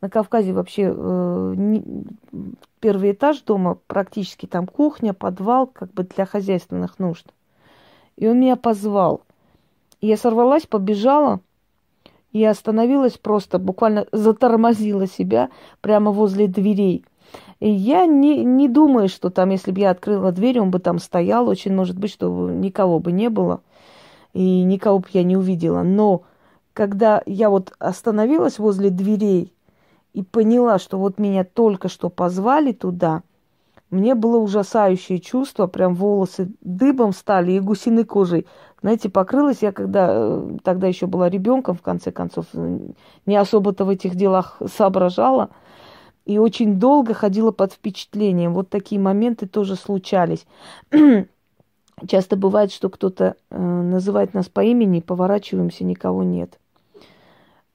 На 0.00 0.10
Кавказе 0.10 0.52
вообще 0.52 0.92
э, 0.94 1.54
не, 1.56 2.06
первый 2.80 3.12
этаж 3.12 3.40
дома 3.42 3.78
практически 3.86 4.46
там 4.46 4.66
кухня, 4.66 5.14
подвал, 5.14 5.66
как 5.66 5.92
бы 5.92 6.04
для 6.04 6.26
хозяйственных 6.26 6.98
нужд. 6.98 7.26
И 8.16 8.26
он 8.26 8.40
меня 8.40 8.56
позвал. 8.56 9.22
И 10.00 10.06
я 10.06 10.16
сорвалась, 10.16 10.66
побежала 10.66 11.40
и 12.34 12.44
остановилась 12.44 13.16
просто, 13.16 13.58
буквально 13.58 14.06
затормозила 14.12 15.06
себя 15.06 15.50
прямо 15.80 16.10
возле 16.10 16.48
дверей. 16.48 17.04
И 17.60 17.70
я 17.70 18.06
не, 18.06 18.44
не 18.44 18.68
думаю, 18.68 19.08
что 19.08 19.30
там, 19.30 19.50
если 19.50 19.70
бы 19.70 19.80
я 19.80 19.90
открыла 19.90 20.32
дверь, 20.32 20.60
он 20.60 20.70
бы 20.70 20.80
там 20.80 20.98
стоял. 20.98 21.48
Очень 21.48 21.74
может 21.74 21.96
быть, 21.96 22.10
что 22.10 22.50
никого 22.50 22.98
бы 22.98 23.12
не 23.12 23.30
было 23.30 23.60
и 24.32 24.62
никого 24.64 24.98
бы 24.98 25.06
я 25.12 25.22
не 25.22 25.36
увидела. 25.36 25.82
Но 25.82 26.22
когда 26.72 27.22
я 27.24 27.50
вот 27.50 27.72
остановилась 27.78 28.58
возле 28.58 28.90
дверей 28.90 29.52
и 30.12 30.24
поняла, 30.24 30.80
что 30.80 30.98
вот 30.98 31.18
меня 31.18 31.44
только 31.44 31.88
что 31.88 32.10
позвали 32.10 32.72
туда, 32.72 33.22
мне 33.90 34.16
было 34.16 34.38
ужасающее 34.38 35.20
чувство, 35.20 35.68
прям 35.68 35.94
волосы 35.94 36.50
дыбом 36.62 37.12
стали 37.12 37.52
и 37.52 37.60
гусиной 37.60 38.04
кожей. 38.04 38.46
Знаете, 38.84 39.08
покрылась 39.08 39.62
я, 39.62 39.72
когда 39.72 40.08
э, 40.10 40.58
тогда 40.62 40.88
еще 40.88 41.06
была 41.06 41.30
ребенком, 41.30 41.74
в 41.74 41.80
конце 41.80 42.12
концов, 42.12 42.44
не 43.24 43.34
особо-то 43.34 43.86
в 43.86 43.88
этих 43.88 44.14
делах 44.14 44.60
соображала. 44.76 45.48
И 46.26 46.36
очень 46.36 46.78
долго 46.78 47.14
ходила 47.14 47.50
под 47.50 47.72
впечатлением. 47.72 48.52
Вот 48.52 48.68
такие 48.68 49.00
моменты 49.00 49.46
тоже 49.46 49.76
случались. 49.76 50.44
Часто 52.06 52.36
бывает, 52.36 52.72
что 52.72 52.90
кто-то 52.90 53.36
э, 53.48 53.58
называет 53.58 54.34
нас 54.34 54.50
по 54.50 54.62
имени, 54.62 55.00
поворачиваемся, 55.00 55.82
никого 55.82 56.22
нет. 56.22 56.58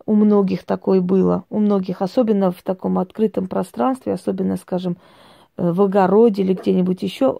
У 0.06 0.13
многих 0.13 0.63
такое 0.63 1.01
было, 1.01 1.44
у 1.50 1.58
многих, 1.58 2.04
особенно 2.04 2.51
в 2.51 2.62
таком 2.62 3.00
открытом 3.00 3.48
пространстве, 3.48 4.13
особенно, 4.13 4.58
скажем, 4.58 4.98
э, 5.58 5.72
в 5.72 5.82
огороде 5.82 6.44
или 6.44 6.54
где-нибудь 6.54 7.01
еще, 7.01 7.39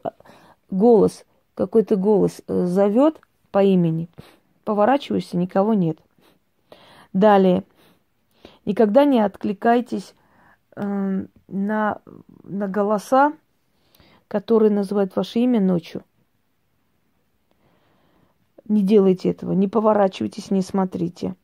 голос, 0.72 1.24
какой-то 1.54 1.98
голос 1.98 2.42
э, 2.48 2.66
зовет 2.66 3.22
по 3.52 3.64
имени, 3.64 4.10
поворачиваешься, 4.64 5.38
никого 5.38 5.74
нет. 5.74 6.00
Далее, 7.14 7.64
никогда 8.66 9.06
не 9.06 9.20
откликайтесь 9.20 10.14
э, 10.76 11.26
на, 11.48 12.02
на 12.44 12.68
голоса, 12.68 13.34
которые 14.28 14.72
называют 14.72 15.16
ваше 15.16 15.40
имя 15.40 15.60
ночью. 15.60 16.04
Не 18.68 18.84
делайте 18.84 19.30
этого, 19.30 19.54
не 19.54 19.68
поворачивайтесь, 19.68 20.52
не 20.52 20.62
смотрите. 20.62 21.36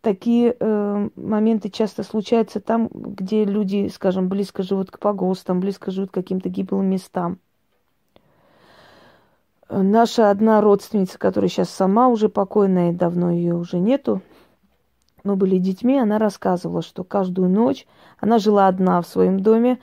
Такие 0.00 0.56
э, 0.58 1.08
моменты 1.14 1.70
часто 1.70 2.02
случаются 2.02 2.60
там, 2.60 2.88
где 2.92 3.44
люди, 3.44 3.88
скажем, 3.88 4.28
близко 4.28 4.62
живут 4.62 4.90
к 4.90 4.98
погостам, 4.98 5.60
близко 5.60 5.90
живут 5.90 6.10
к 6.10 6.14
каким-то 6.14 6.48
гиблым 6.48 6.86
местам. 6.90 7.38
Наша 9.68 10.30
одна 10.30 10.60
родственница, 10.60 11.18
которая 11.18 11.48
сейчас 11.48 11.70
сама 11.70 12.08
уже 12.08 12.28
покойная, 12.28 12.92
давно 12.92 13.30
ее 13.30 13.54
уже 13.54 13.78
нету, 13.78 14.22
мы 15.24 15.34
были 15.34 15.58
детьми, 15.58 15.98
она 15.98 16.18
рассказывала, 16.18 16.82
что 16.82 17.02
каждую 17.02 17.48
ночь 17.48 17.86
она 18.20 18.38
жила 18.38 18.68
одна 18.68 19.02
в 19.02 19.08
своем 19.08 19.40
доме, 19.40 19.80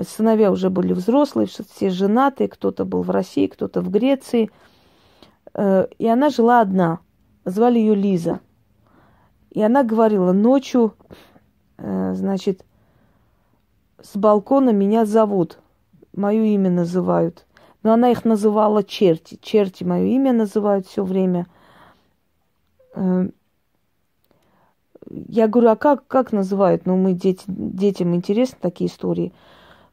сыновья 0.00 0.50
уже 0.50 0.70
были 0.70 0.94
взрослые, 0.94 1.46
все 1.46 1.90
женатые, 1.90 2.48
кто-то 2.48 2.86
был 2.86 3.02
в 3.02 3.10
России, 3.10 3.46
кто-то 3.46 3.82
в 3.82 3.90
Греции– 3.90 4.50
Э, 5.56 5.86
и 5.98 6.06
она 6.06 6.30
жила 6.30 6.60
одна. 6.60 7.00
Звали 7.44 7.78
ее 7.78 7.94
Лиза. 7.94 8.40
И 9.50 9.62
она 9.62 9.82
говорила, 9.82 10.32
ночью, 10.32 10.94
э, 11.78 12.12
значит, 12.14 12.64
с 14.02 14.16
балкона 14.16 14.70
меня 14.70 15.06
зовут. 15.06 15.58
Мое 16.14 16.42
имя 16.44 16.70
называют. 16.70 17.45
Но 17.86 17.92
она 17.92 18.10
их 18.10 18.24
называла 18.24 18.82
черти. 18.82 19.38
Черти 19.40 19.84
мое 19.84 20.06
имя 20.06 20.32
называют 20.32 20.88
все 20.88 21.04
время. 21.04 21.46
Э, 22.96 23.28
я 25.08 25.46
говорю, 25.46 25.70
а 25.70 25.76
как, 25.76 26.04
как 26.08 26.32
называют? 26.32 26.84
Ну, 26.84 26.96
мы 26.96 27.12
дети, 27.12 27.44
детям 27.46 28.12
интересны 28.16 28.58
такие 28.60 28.90
истории. 28.90 29.32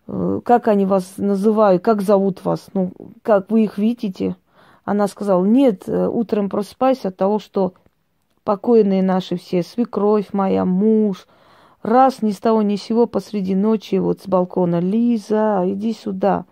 Как 0.08 0.70
они 0.70 0.88
вас 0.88 1.18
называют? 1.18 1.84
Как 1.84 2.02
зовут 2.02 2.44
вас? 2.44 2.66
Ну, 2.74 2.94
как 3.22 3.52
вы 3.52 3.66
их 3.66 3.78
видите? 3.78 4.38
Она 4.86 5.08
сказала, 5.08 5.46
нет, 5.46 5.84
э, 5.86 6.08
утром 6.08 6.50
просыпайся 6.50 7.10
от 7.10 7.18
того, 7.18 7.38
что 7.38 7.76
покойные 8.44 9.04
наши 9.04 9.38
все, 9.38 9.62
свекровь 9.62 10.34
моя, 10.34 10.66
муж, 10.66 11.28
раз 11.84 12.24
ни 12.24 12.32
с 12.32 12.40
того 12.40 12.64
ни 12.64 12.76
с 12.76 12.82
сего 12.82 13.06
посреди 13.06 13.54
ночи 13.54 14.00
вот 14.00 14.20
с 14.22 14.28
балкона, 14.28 14.80
Лиза, 14.80 15.62
иди 15.68 15.94
сюда. 15.94 16.46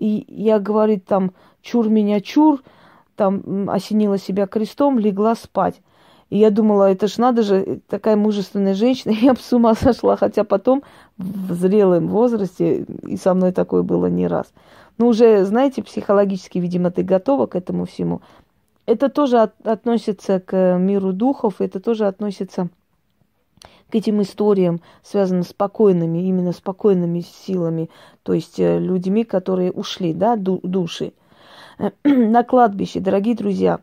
И 0.00 0.24
я, 0.28 0.58
говорит, 0.58 1.04
там, 1.04 1.32
чур 1.60 1.88
меня, 1.90 2.20
чур, 2.22 2.62
там 3.16 3.68
осенила 3.68 4.16
себя 4.16 4.46
крестом, 4.46 4.98
легла 4.98 5.34
спать. 5.34 5.82
И 6.30 6.38
я 6.38 6.50
думала, 6.50 6.90
это 6.90 7.06
ж 7.06 7.18
надо 7.18 7.42
же, 7.42 7.80
такая 7.86 8.16
мужественная 8.16 8.74
женщина, 8.74 9.12
я 9.20 9.34
бы 9.34 9.40
с 9.40 9.52
ума 9.52 9.74
сошла, 9.74 10.16
хотя 10.16 10.42
потом 10.44 10.82
в 11.18 11.52
зрелом 11.52 12.08
возрасте, 12.08 12.86
и 13.06 13.16
со 13.18 13.34
мной 13.34 13.52
такое 13.52 13.82
было 13.82 14.06
не 14.06 14.26
раз. 14.26 14.52
Но 14.96 15.08
уже, 15.08 15.44
знаете, 15.44 15.82
психологически, 15.82 16.58
видимо, 16.58 16.90
ты 16.90 17.02
готова 17.02 17.46
к 17.46 17.54
этому 17.54 17.84
всему. 17.84 18.22
Это 18.86 19.10
тоже 19.10 19.40
от, 19.40 19.66
относится 19.66 20.40
к 20.40 20.78
миру 20.78 21.12
духов, 21.12 21.60
это 21.60 21.78
тоже 21.78 22.06
относится 22.06 22.68
к 23.90 23.94
этим 23.94 24.22
историям, 24.22 24.80
связанным 25.02 25.42
с 25.42 25.48
спокойными, 25.48 26.18
именно 26.18 26.52
спокойными 26.52 27.20
силами, 27.20 27.90
то 28.22 28.32
есть 28.32 28.58
э, 28.58 28.78
людьми, 28.78 29.24
которые 29.24 29.72
ушли, 29.72 30.14
да, 30.14 30.36
ду- 30.36 30.60
души. 30.62 31.12
На 32.04 32.44
кладбище, 32.44 33.00
дорогие 33.00 33.34
друзья, 33.34 33.80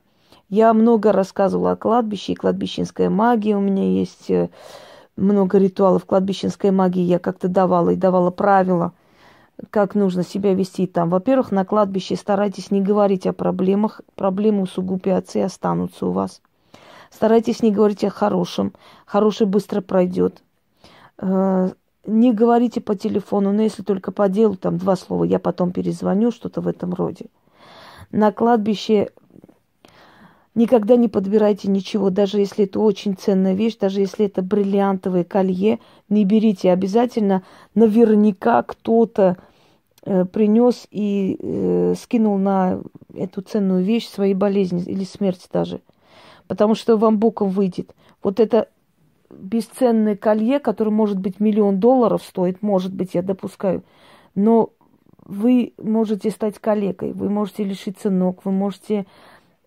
я 0.50 0.74
много 0.74 1.12
рассказывала 1.12 1.72
о 1.72 1.76
кладбище, 1.76 2.32
и 2.32 2.36
кладбищенская 2.36 3.10
магия 3.10 3.56
у 3.56 3.62
меня 3.62 3.84
есть, 3.84 4.32
э, 4.32 4.50
много 5.16 5.58
ритуалов 5.60 6.06
кладбищенской 6.06 6.72
магии 6.72 7.04
я 7.04 7.20
как-то 7.20 7.48
давала 7.48 7.92
и 7.92 7.96
давала 7.96 8.32
правила– 8.32 8.94
как 9.70 9.96
нужно 9.96 10.24
себя 10.24 10.54
вести 10.54 10.88
там. 10.88 11.10
Во-первых, 11.10 11.52
на 11.52 11.66
кладбище 11.66 12.16
старайтесь 12.16 12.72
не 12.72 12.82
говорить 12.82 13.26
о 13.26 13.34
проблемах. 13.34 14.02
Проблемы 14.16 14.64
усугубятся 14.64 15.40
и 15.40 15.42
останутся 15.42 16.06
у 16.06 16.12
вас. 16.12 16.42
Старайтесь 17.12 17.62
не 17.62 17.72
говорить 17.72 18.04
о 18.04 18.10
хорошем. 18.10 18.74
Хороший 19.06 19.48
быстро 19.48 19.82
пройдет. 19.82 20.44
Э, 21.18 21.70
не 22.06 22.34
говорите 22.34 22.82
по 22.82 22.96
телефону, 22.96 23.52
но 23.52 23.62
если 23.62 23.84
только 23.84 24.12
по 24.12 24.30
делу, 24.30 24.56
там 24.56 24.78
два 24.78 24.96
слова, 24.96 25.24
я 25.24 25.40
потом 25.40 25.72
перезвоню, 25.72 26.32
что-то 26.32 26.62
в 26.62 26.68
этом 26.68 26.94
роде. 26.94 27.26
На 28.12 28.32
кладбище 28.32 29.10
никогда 30.56 30.96
не 30.96 31.10
подбирайте 31.10 31.70
ничего, 31.70 32.10
даже 32.10 32.40
если 32.40 32.66
это 32.66 32.80
очень 32.80 33.16
ценная 33.16 33.54
вещь, 33.54 33.78
даже 33.78 34.00
если 34.00 34.26
это 34.26 34.42
бриллиантовое 34.42 35.24
колье, 35.24 35.80
не 36.10 36.24
берите. 36.24 36.72
Обязательно 36.72 37.44
наверняка 37.76 38.64
кто-то 38.64 39.38
Э, 40.10 40.24
принес 40.24 40.88
и 40.90 41.38
э, 41.38 41.94
скинул 42.02 42.38
на 42.38 42.80
эту 43.14 43.42
ценную 43.42 43.84
вещь 43.84 44.08
свои 44.08 44.34
болезни 44.34 44.82
или 44.84 45.04
смерть 45.04 45.50
даже. 45.52 45.82
Потому 46.48 46.76
что 46.76 46.98
вам 46.98 47.18
боком 47.18 47.50
выйдет. 47.50 47.96
Вот 48.24 48.40
это 48.40 48.70
бесценное 49.30 50.16
колье, 50.16 50.60
которое 50.60 50.92
может 50.92 51.20
быть 51.20 51.40
миллион 51.40 51.80
долларов 51.80 52.24
стоит, 52.24 52.62
может 52.62 52.94
быть, 52.94 53.14
я 53.14 53.22
допускаю, 53.22 53.84
но 54.36 54.72
вы 55.26 55.74
можете 55.78 56.30
стать 56.30 56.60
калекой, 56.60 57.12
вы 57.12 57.30
можете 57.30 57.64
лишиться 57.64 58.10
ног, 58.10 58.46
вы 58.46 58.52
можете 58.52 59.06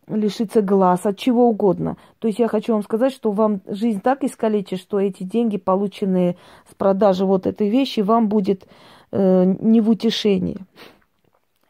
лишиться 0.08 0.62
глаз, 0.62 1.06
от 1.06 1.18
чего 1.18 1.48
угодно. 1.48 1.96
То 2.18 2.28
есть 2.28 2.40
я 2.40 2.48
хочу 2.48 2.72
вам 2.72 2.82
сказать, 2.82 3.12
что 3.12 3.30
вам 3.30 3.60
жизнь 3.66 4.00
так 4.00 4.24
искалечит, 4.24 4.80
что 4.80 4.98
эти 4.98 5.22
деньги, 5.22 5.56
полученные 5.58 6.36
с 6.68 6.74
продажи 6.74 7.24
вот 7.24 7.46
этой 7.46 7.68
вещи, 7.68 8.00
вам 8.00 8.28
будет 8.28 8.66
э, 9.12 9.44
не 9.44 9.80
в 9.80 9.90
утешении. 9.90 10.58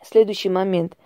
Следующий 0.03 0.49
момент. 0.49 0.97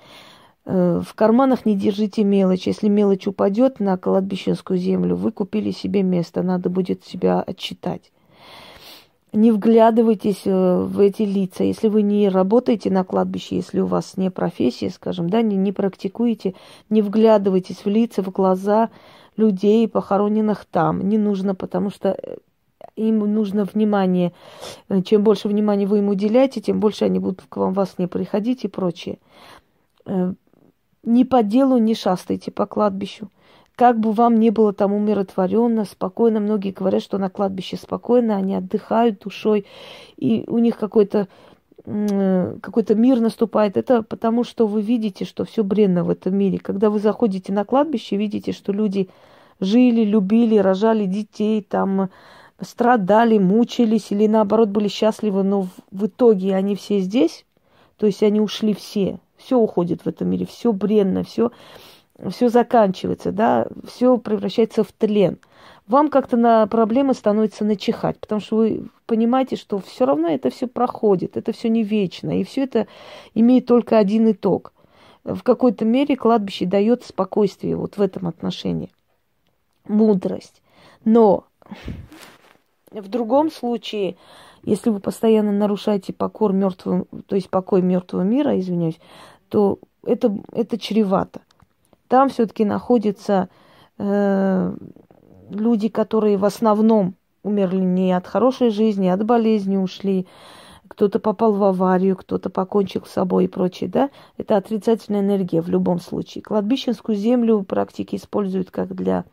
Э, 0.67 1.01
в 1.05 1.15
карманах 1.15 1.67
не 1.67 1.77
держите 1.77 2.25
мелочь. 2.25 2.67
Если 2.67 2.89
мелочь 2.89 3.27
упадет 3.27 3.81
на 3.81 3.97
кладбищенскую 3.97 4.79
землю, 4.79 5.17
вы 5.17 5.31
купили 5.31 5.71
себе 5.71 6.03
место, 6.03 6.43
надо 6.43 6.71
будет 6.71 7.05
себя 7.05 7.43
отчитать. 7.43 8.11
Не 9.33 9.51
вглядывайтесь 9.51 10.43
э, 10.45 10.79
в 10.79 11.01
эти 11.01 11.23
лица. 11.23 11.65
Если 11.65 11.89
вы 11.89 12.03
не 12.03 12.29
работаете 12.29 12.91
на 12.91 13.05
кладбище, 13.05 13.57
если 13.57 13.81
у 13.81 13.87
вас 13.87 14.17
не 14.17 14.31
профессия, 14.31 14.91
скажем, 14.91 15.29
да, 15.29 15.43
не, 15.43 15.57
не 15.57 15.73
практикуете, 15.73 16.55
не 16.89 17.03
вглядывайтесь 17.03 17.85
в 17.85 17.89
лица, 17.89 18.23
в 18.23 18.31
глаза 18.31 18.91
людей, 19.37 19.87
похороненных 19.89 20.65
там. 20.65 21.07
Не 21.09 21.19
нужно, 21.19 21.55
потому 21.55 21.91
что 21.91 22.11
э, 22.11 22.37
им 22.97 23.19
нужно 23.19 23.65
внимание. 23.65 24.33
Чем 25.05 25.25
больше 25.25 25.49
внимания 25.49 25.87
вы 25.87 25.99
им 25.99 26.09
уделяете, 26.09 26.61
тем 26.61 26.81
больше 26.81 27.05
они 27.05 27.19
будут 27.19 27.43
к 27.49 27.57
вам 27.57 27.75
вас 27.75 27.99
не 27.99 28.07
приходить 28.07 28.65
и 28.65 28.69
прочее 28.69 29.19
ни 31.05 31.25
по 31.25 31.43
делу 31.43 31.79
не 31.79 31.95
шастайте 31.95 32.51
по 32.51 32.67
кладбищу. 32.67 33.29
Как 33.77 33.99
бы 33.99 34.13
вам 34.13 34.39
ни 34.39 34.51
было 34.51 34.73
там 34.73 34.93
умиротворенно, 34.93 35.85
спокойно, 35.85 36.39
многие 36.41 36.71
говорят, 36.71 37.03
что 37.03 37.19
на 37.19 37.29
кладбище 37.29 37.77
спокойно, 37.77 38.37
они 38.37 38.55
отдыхают 38.55 39.21
душой, 39.21 39.67
и 40.17 40.45
у 40.47 40.59
них 40.59 40.79
какой-то 40.79 41.29
какой-то 41.85 42.95
мир 42.95 43.21
наступает. 43.21 43.77
Это 43.77 44.03
потому, 44.03 44.43
что 44.43 44.67
вы 44.67 44.81
видите, 44.81 45.27
что 45.27 45.45
все 45.45 45.63
бренно 45.63 46.03
в 46.03 46.09
этом 46.09 46.35
мире. 46.35 46.59
Когда 46.59 46.89
вы 46.89 46.99
заходите 46.99 47.53
на 47.53 47.67
кладбище, 47.67 48.17
видите, 48.17 48.53
что 48.53 48.73
люди 48.73 49.11
жили, 49.61 50.03
любили, 50.03 50.57
рожали 50.57 51.05
детей, 51.05 51.61
там 51.61 52.09
страдали, 52.61 53.37
мучились 53.37 54.11
или 54.13 54.27
наоборот 54.27 54.71
были 54.71 54.89
счастливы, 54.89 55.43
но 55.43 55.69
в 55.91 56.07
итоге 56.07 56.55
они 56.55 56.75
все 56.75 57.01
здесь, 57.01 57.45
то 57.99 58.07
есть 58.07 58.23
они 58.23 58.41
ушли 58.41 58.73
все, 58.73 59.19
все 59.37 59.59
уходит 59.59 60.03
в 60.03 60.09
этом 60.09 60.29
мире, 60.29 60.47
все 60.47 60.73
бренно, 60.73 61.25
все, 61.25 61.51
все 62.31 62.49
заканчивается, 62.49 63.33
да, 63.33 63.67
все 63.87 64.19
превращается 64.19 64.85
в 64.85 64.93
тлен. 64.93 65.39
Вам 65.87 66.09
как-то 66.09 66.37
на 66.37 66.67
проблемы 66.67 67.13
становится 67.13 67.65
начихать, 67.65 68.19
потому 68.19 68.41
что 68.41 68.57
вы 68.57 68.89
понимаете, 69.07 69.57
что 69.57 69.79
все 69.81 70.07
равно 70.07 70.29
это 70.29 70.49
все 70.51 70.67
проходит, 70.67 71.37
это 71.37 71.53
все 71.53 71.69
не 71.69 71.83
вечно, 71.83 72.41
и 72.41 72.45
все 72.45 72.65
это 72.65 72.87
имеет 73.35 73.67
только 73.67 73.99
один 73.99 74.31
итог. 74.31 74.73
В 75.25 75.43
какой-то 75.43 75.85
мере 75.85 76.17
кладбище 76.17 76.67
дает 76.67 77.05
спокойствие 77.05 77.77
вот 77.77 77.97
в 77.97 78.01
этом 78.01 78.27
отношении, 78.29 78.91
мудрость. 79.87 80.63
Но 81.05 81.45
в 82.91 83.09
другом 83.09 83.51
случае, 83.51 84.17
если 84.65 84.91
вы 84.91 85.01
постоянно 85.01 85.53
нарушаете 85.53 86.13
покор 86.13 86.53
мертвым, 86.53 87.07
то 87.27 87.37
есть 87.37 87.51
покой 87.51 87.83
мертвого 87.83 88.23
мира, 88.23 88.59
извиняюсь, 88.59 88.99
то 89.49 89.79
это, 90.05 90.37
это 90.53 90.79
чревато. 90.79 91.41
Там 92.09 92.29
все-таки 92.29 92.65
находятся 92.65 93.49
э, 93.99 94.77
люди, 95.51 95.89
которые 95.89 96.37
в 96.37 96.45
основном 96.45 97.15
умерли 97.43 97.83
не 97.83 98.13
от 98.13 98.27
хорошей 98.27 98.71
жизни, 98.71 99.09
а 99.09 99.15
от 99.15 99.25
болезни 99.25 99.77
ушли. 99.77 100.27
Кто-то 100.89 101.19
попал 101.19 101.53
в 101.55 101.65
аварию, 101.65 102.17
кто-то 102.17 102.51
покончил 102.51 103.05
с 103.05 103.11
собой 103.11 103.45
и 103.45 103.49
прочее, 103.49 103.89
да? 103.89 104.11
Это 104.37 104.57
отрицательная 104.57 105.21
энергия 105.21 105.61
в 105.61 105.69
любом 105.69 105.99
случае. 105.99 106.43
Кладбищенскую 106.43 107.17
землю 107.17 107.63
практики 107.63 108.17
используют 108.17 108.71
как 108.71 108.95
для 108.95 109.25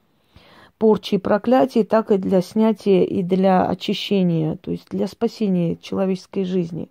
порчи 0.82 1.16
и 1.16 1.20
проклятий, 1.20 1.84
так 1.84 2.10
и 2.10 2.18
для 2.18 2.42
снятия 2.42 3.04
и 3.04 3.22
для 3.22 3.68
очищения, 3.68 4.56
то 4.56 4.72
есть 4.72 4.88
для 4.90 5.06
спасения 5.06 5.76
человеческой 5.76 6.44
жизни. 6.44 6.90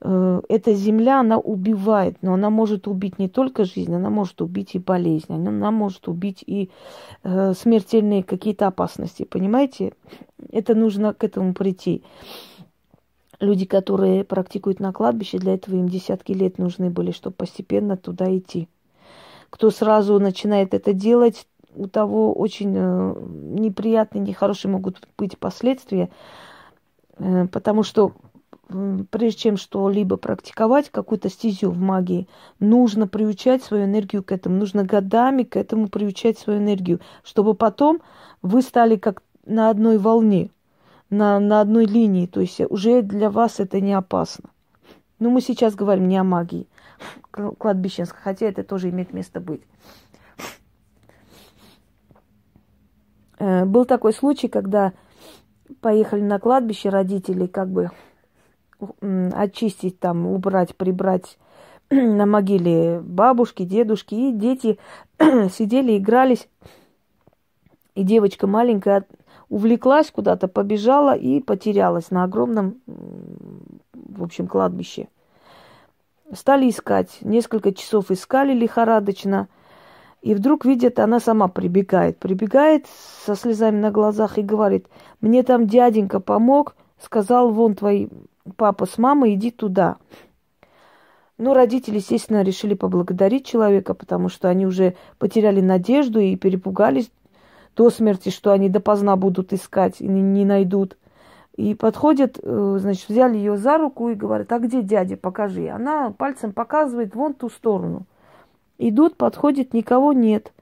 Э, 0.00 0.40
эта 0.48 0.74
земля, 0.74 1.20
она 1.20 1.38
убивает, 1.38 2.16
но 2.20 2.34
она 2.34 2.50
может 2.50 2.88
убить 2.88 3.20
не 3.20 3.28
только 3.28 3.64
жизнь, 3.64 3.94
она 3.94 4.10
может 4.10 4.42
убить 4.42 4.74
и 4.74 4.80
болезнь, 4.80 5.32
она 5.32 5.70
может 5.70 6.08
убить 6.08 6.42
и 6.44 6.70
э, 7.22 7.54
смертельные 7.54 8.24
какие-то 8.24 8.66
опасности, 8.66 9.22
понимаете? 9.22 9.92
Это 10.50 10.74
нужно 10.74 11.14
к 11.14 11.22
этому 11.22 11.54
прийти. 11.54 12.02
Люди, 13.38 13.66
которые 13.66 14.24
практикуют 14.24 14.80
на 14.80 14.92
кладбище, 14.92 15.38
для 15.38 15.54
этого 15.54 15.76
им 15.76 15.88
десятки 15.88 16.32
лет 16.32 16.58
нужны 16.58 16.90
были, 16.90 17.12
чтобы 17.12 17.36
постепенно 17.36 17.96
туда 17.96 18.36
идти. 18.36 18.66
Кто 19.48 19.70
сразу 19.70 20.18
начинает 20.18 20.74
это 20.74 20.92
делать, 20.92 21.46
у 21.74 21.86
того 21.86 22.32
очень 22.32 22.74
э, 22.76 23.14
неприятные, 23.58 24.22
нехорошие 24.22 24.70
могут 24.70 25.06
быть 25.16 25.38
последствия, 25.38 26.10
э, 27.18 27.46
потому 27.48 27.82
что 27.82 28.12
прежде 29.10 29.38
чем 29.38 29.56
что-либо 29.56 30.16
практиковать, 30.16 30.90
какую-то 30.90 31.28
стезю 31.28 31.70
в 31.70 31.78
магии, 31.78 32.28
нужно 32.58 33.06
приучать 33.06 33.62
свою 33.62 33.84
энергию 33.84 34.22
к 34.22 34.32
этому. 34.32 34.56
Нужно 34.56 34.84
годами 34.84 35.42
к 35.42 35.56
этому 35.56 35.88
приучать 35.88 36.38
свою 36.38 36.58
энергию, 36.58 37.00
чтобы 37.22 37.54
потом 37.54 38.00
вы 38.40 38.62
стали 38.62 38.96
как 38.96 39.22
на 39.44 39.70
одной 39.70 39.98
волне, 39.98 40.50
на, 41.10 41.38
на 41.38 41.60
одной 41.60 41.86
линии. 41.86 42.26
То 42.26 42.40
есть 42.40 42.60
уже 42.68 43.02
для 43.02 43.30
вас 43.30 43.60
это 43.60 43.80
не 43.80 43.92
опасно. 43.92 44.50
Но 45.18 45.30
мы 45.30 45.40
сейчас 45.40 45.74
говорим 45.74 46.08
не 46.08 46.16
о 46.16 46.24
магии 46.24 46.66
кладбищенской, 47.30 48.20
хотя 48.22 48.46
это 48.46 48.64
тоже 48.64 48.90
имеет 48.90 49.12
место 49.12 49.40
быть. 49.40 49.62
Э, 53.31 53.31
был 53.42 53.84
такой 53.84 54.12
случай, 54.12 54.48
когда 54.48 54.92
поехали 55.80 56.20
на 56.20 56.38
кладбище 56.38 56.90
родители, 56.90 57.46
как 57.46 57.68
бы 57.70 57.90
очистить 59.32 59.98
там, 59.98 60.26
убрать, 60.26 60.76
прибрать 60.76 61.38
на 61.90 62.26
могиле 62.26 63.00
бабушки, 63.00 63.64
дедушки, 63.64 64.14
и 64.14 64.32
дети 64.32 64.78
сидели, 65.18 65.96
игрались. 65.96 66.48
И 67.94 68.04
девочка 68.04 68.46
маленькая 68.46 69.04
увлеклась 69.48 70.10
куда-то, 70.10 70.48
побежала 70.48 71.14
и 71.14 71.40
потерялась 71.40 72.10
на 72.10 72.24
огромном, 72.24 72.76
в 73.92 74.22
общем, 74.22 74.46
кладбище. 74.46 75.08
Стали 76.32 76.70
искать. 76.70 77.18
Несколько 77.20 77.74
часов 77.74 78.10
искали 78.10 78.54
лихорадочно. 78.54 79.48
И 80.22 80.34
вдруг 80.34 80.64
видят, 80.64 81.00
она 81.00 81.18
сама 81.18 81.48
прибегает. 81.48 82.18
Прибегает 82.18 82.86
со 83.26 83.34
слезами 83.34 83.78
на 83.78 83.90
глазах 83.90 84.38
и 84.38 84.42
говорит, 84.42 84.86
мне 85.20 85.42
там 85.42 85.66
дяденька 85.66 86.20
помог, 86.20 86.76
сказал, 87.00 87.50
вон 87.50 87.74
твои 87.74 88.08
папа 88.56 88.86
с 88.86 88.98
мамой, 88.98 89.34
иди 89.34 89.50
туда. 89.50 89.96
Ну, 91.38 91.54
родители, 91.54 91.96
естественно, 91.96 92.42
решили 92.42 92.74
поблагодарить 92.74 93.44
человека, 93.44 93.94
потому 93.94 94.28
что 94.28 94.48
они 94.48 94.64
уже 94.64 94.94
потеряли 95.18 95.60
надежду 95.60 96.20
и 96.20 96.36
перепугались 96.36 97.10
до 97.74 97.90
смерти, 97.90 98.28
что 98.28 98.52
они 98.52 98.68
допоздна 98.68 99.16
будут 99.16 99.52
искать 99.52 100.00
и 100.00 100.06
не 100.06 100.44
найдут. 100.44 100.96
И 101.56 101.74
подходят, 101.74 102.38
э, 102.40 102.76
значит, 102.78 103.08
взяли 103.08 103.36
ее 103.36 103.56
за 103.56 103.76
руку 103.76 104.08
и 104.08 104.14
говорят, 104.14 104.52
а 104.52 104.60
где 104.60 104.82
дядя, 104.82 105.16
покажи. 105.16 105.68
Она 105.68 106.10
пальцем 106.10 106.52
показывает 106.52 107.16
вон 107.16 107.34
ту 107.34 107.50
сторону. 107.50 108.06
Идут, 108.78 109.16
подходит, 109.16 109.74
никого 109.74 110.12
нет. 110.12 110.52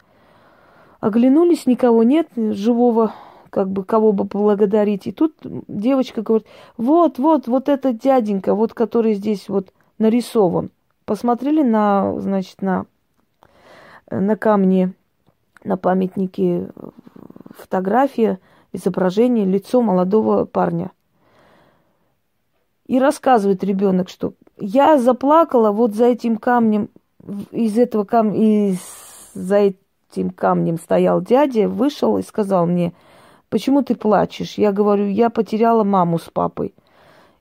Оглянулись, 1.01 1.67
никого 1.67 2.03
нет 2.03 2.29
живого 2.37 3.15
как 3.51 3.69
бы 3.69 3.85
кого 3.85 4.13
бы 4.13 4.25
поблагодарить. 4.25 5.07
И 5.07 5.13
тут 5.13 5.35
девочка 5.43 6.23
говорит, 6.23 6.47
вот, 6.77 7.19
вот, 7.19 7.49
вот 7.49 7.69
этот 7.69 7.99
дяденька, 7.99 8.55
вот 8.55 8.73
который 8.75 9.15
здесь 9.15 9.49
вот 9.49 9.73
нарисован. 9.99 10.71
Посмотрели 11.05 11.63
на, 11.63 12.19
значит, 12.21 12.63
на, 12.63 12.87
на 14.11 14.37
камне, 14.37 14.93
на 15.65 15.77
памятнике 15.77 16.71
фотография, 17.51 18.39
изображение, 18.73 19.45
лицо 19.45 19.83
молодого 19.83 20.45
парня. 20.45 20.93
И 22.87 22.99
рассказывает 22.99 23.63
ребенок, 23.65 24.09
что 24.09 24.35
я 24.57 24.99
заплакала 24.99 25.71
вот 25.71 25.95
за 25.95 26.07
этим 26.07 26.37
камнем, 26.37 26.89
из 27.51 27.79
этого 27.79 28.05
камня, 28.05 28.71
из 28.71 28.81
за 29.35 29.73
этим 30.11 30.31
камнем 30.31 30.79
стоял 30.79 31.21
дядя, 31.21 31.69
вышел 31.69 32.19
и 32.19 32.23
сказал 32.23 32.67
мне– 32.67 32.93
Почему 33.51 33.83
ты 33.83 33.97
плачешь? 33.97 34.55
Я 34.55 34.71
говорю, 34.71 35.09
я 35.09 35.29
потеряла 35.29 35.83
маму 35.83 36.19
с 36.19 36.31
папой. 36.31 36.73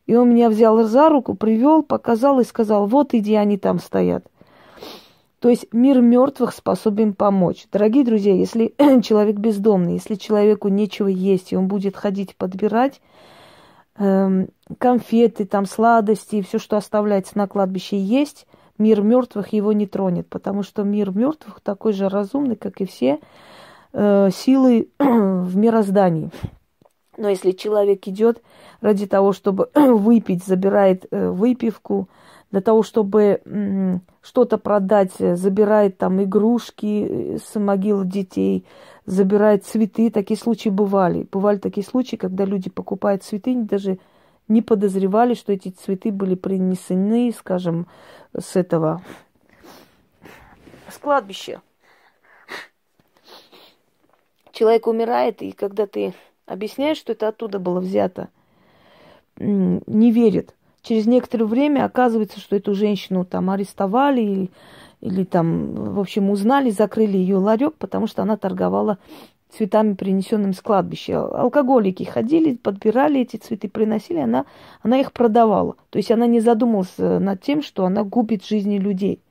И 0.07 0.15
он 0.15 0.31
меня 0.31 0.49
взял 0.49 0.83
за 0.83 1.07
руку, 1.07 1.35
привел, 1.35 1.83
показал 1.83 2.39
и 2.39 2.43
сказал, 2.43 2.87
вот 2.87 3.13
иди, 3.13 3.35
они 3.35 3.59
там 3.59 3.79
стоят. 3.79 4.25
То 5.39 5.49
есть 5.49 5.67
мир 5.71 6.01
мертвых 6.01 6.53
способен 6.53 7.13
помочь. 7.13 7.67
Дорогие 7.71 8.03
друзья, 8.03 8.33
если 8.33 8.73
человек 9.03 9.35
бездомный, 9.35 9.93
если 9.93 10.15
человеку 10.15 10.67
нечего 10.67 11.07
есть, 11.07 11.53
и 11.53 11.55
он 11.55 11.67
будет 11.67 11.95
ходить 11.95 12.35
подбирать 12.35 13.01
эм, 13.97 14.49
конфеты, 14.79 15.45
там 15.45 15.67
сладости, 15.67 16.41
все, 16.41 16.57
что 16.57 16.75
оставляется 16.75 17.37
на 17.37 17.47
кладбище, 17.47 17.99
есть, 17.99 18.47
мир 18.79 19.01
мертвых 19.01 19.53
его 19.53 19.73
не 19.73 19.85
тронет, 19.85 20.27
потому 20.27 20.63
что 20.63 20.83
мир 20.83 21.11
мертвых 21.15 21.59
такой 21.61 21.93
же 21.93 22.09
разумный, 22.09 22.55
как 22.55 22.81
и 22.81 22.85
все 22.85 23.19
э, 23.93 24.29
силы 24.33 24.89
в 24.99 25.55
мироздании. 25.55 26.31
Но 27.17 27.29
если 27.29 27.51
человек 27.51 28.07
идет 28.07 28.41
ради 28.81 29.05
того, 29.05 29.33
чтобы 29.33 29.69
выпить, 29.75 30.43
забирает 30.43 31.05
э, 31.11 31.29
выпивку, 31.29 32.09
для 32.51 32.61
того, 32.61 32.83
чтобы 32.83 33.41
э, 33.43 33.99
что-то 34.21 34.57
продать, 34.57 35.13
забирает 35.17 35.97
там 35.97 36.21
игрушки 36.23 37.07
э, 37.07 37.37
с 37.37 37.59
могил 37.59 38.03
детей, 38.03 38.65
забирает 39.05 39.65
цветы. 39.65 40.09
Такие 40.09 40.37
случаи 40.37 40.69
бывали. 40.69 41.27
Бывали 41.31 41.57
такие 41.57 41.85
случаи, 41.85 42.15
когда 42.15 42.45
люди 42.45 42.69
покупают 42.69 43.23
цветы, 43.23 43.55
даже 43.55 43.99
не 44.49 44.61
подозревали, 44.61 45.35
что 45.35 45.53
эти 45.53 45.69
цветы 45.69 46.11
были 46.11 46.35
принесены, 46.35 47.31
скажем, 47.31 47.87
с 48.37 48.55
этого 48.55 49.01
с 50.89 50.97
кладбища. 50.97 51.61
Человек 54.51 54.87
умирает, 54.87 55.41
и 55.41 55.51
когда 55.51 55.87
ты 55.87 56.13
объясняешь, 56.45 56.97
что 56.97 57.13
это 57.13 57.29
оттуда 57.29 57.59
было 57.59 57.79
взято, 57.79 58.29
не 59.37 60.11
верит. 60.11 60.55
Через 60.81 61.05
некоторое 61.05 61.45
время 61.45 61.85
оказывается, 61.85 62.39
что 62.39 62.55
эту 62.55 62.73
женщину 62.73 63.23
там 63.23 63.49
арестовали 63.49 64.21
или, 64.21 64.51
или 65.01 65.23
там, 65.23 65.93
в 65.93 65.99
общем, 65.99 66.29
узнали, 66.29 66.71
закрыли 66.71 67.17
ее 67.17 67.37
ларек, 67.37 67.75
потому 67.75 68.07
что 68.07 68.23
она 68.23 68.37
торговала 68.37 68.97
цветами, 69.55 69.93
принесенными 69.93 70.51
с 70.51 70.61
кладбища. 70.61 71.21
Алкоголики 71.21 72.03
ходили, 72.03 72.55
подбирали 72.55 73.21
эти 73.21 73.37
цветы, 73.37 73.67
приносили, 73.67 74.19
она, 74.19 74.45
она 74.81 74.99
их 74.99 75.11
продавала. 75.11 75.75
То 75.89 75.97
есть 75.97 76.11
она 76.11 76.27
не 76.27 76.39
задумалась 76.39 76.93
э, 76.97 77.19
над 77.19 77.41
тем, 77.41 77.61
что 77.61 77.85
она 77.85 78.03
губит 78.03 78.45
жизни 78.45 78.77
людей. 78.77 79.21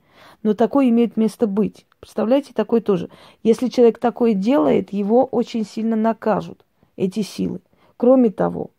Но 0.42 0.54
такое 0.54 0.88
имеет 0.88 1.16
место 1.16 1.46
быть. 1.46 1.86
Представляете, 2.00 2.52
такое 2.54 2.80
тоже. 2.80 3.10
Если 3.42 3.68
человек 3.68 3.98
такое 3.98 4.34
делает, 4.34 4.92
его 4.92 5.24
очень 5.24 5.64
сильно 5.64 5.96
накажут, 5.96 6.64
эти 6.96 7.22
силы. 7.22 7.60
Кроме 7.96 8.30
того, 8.30 8.70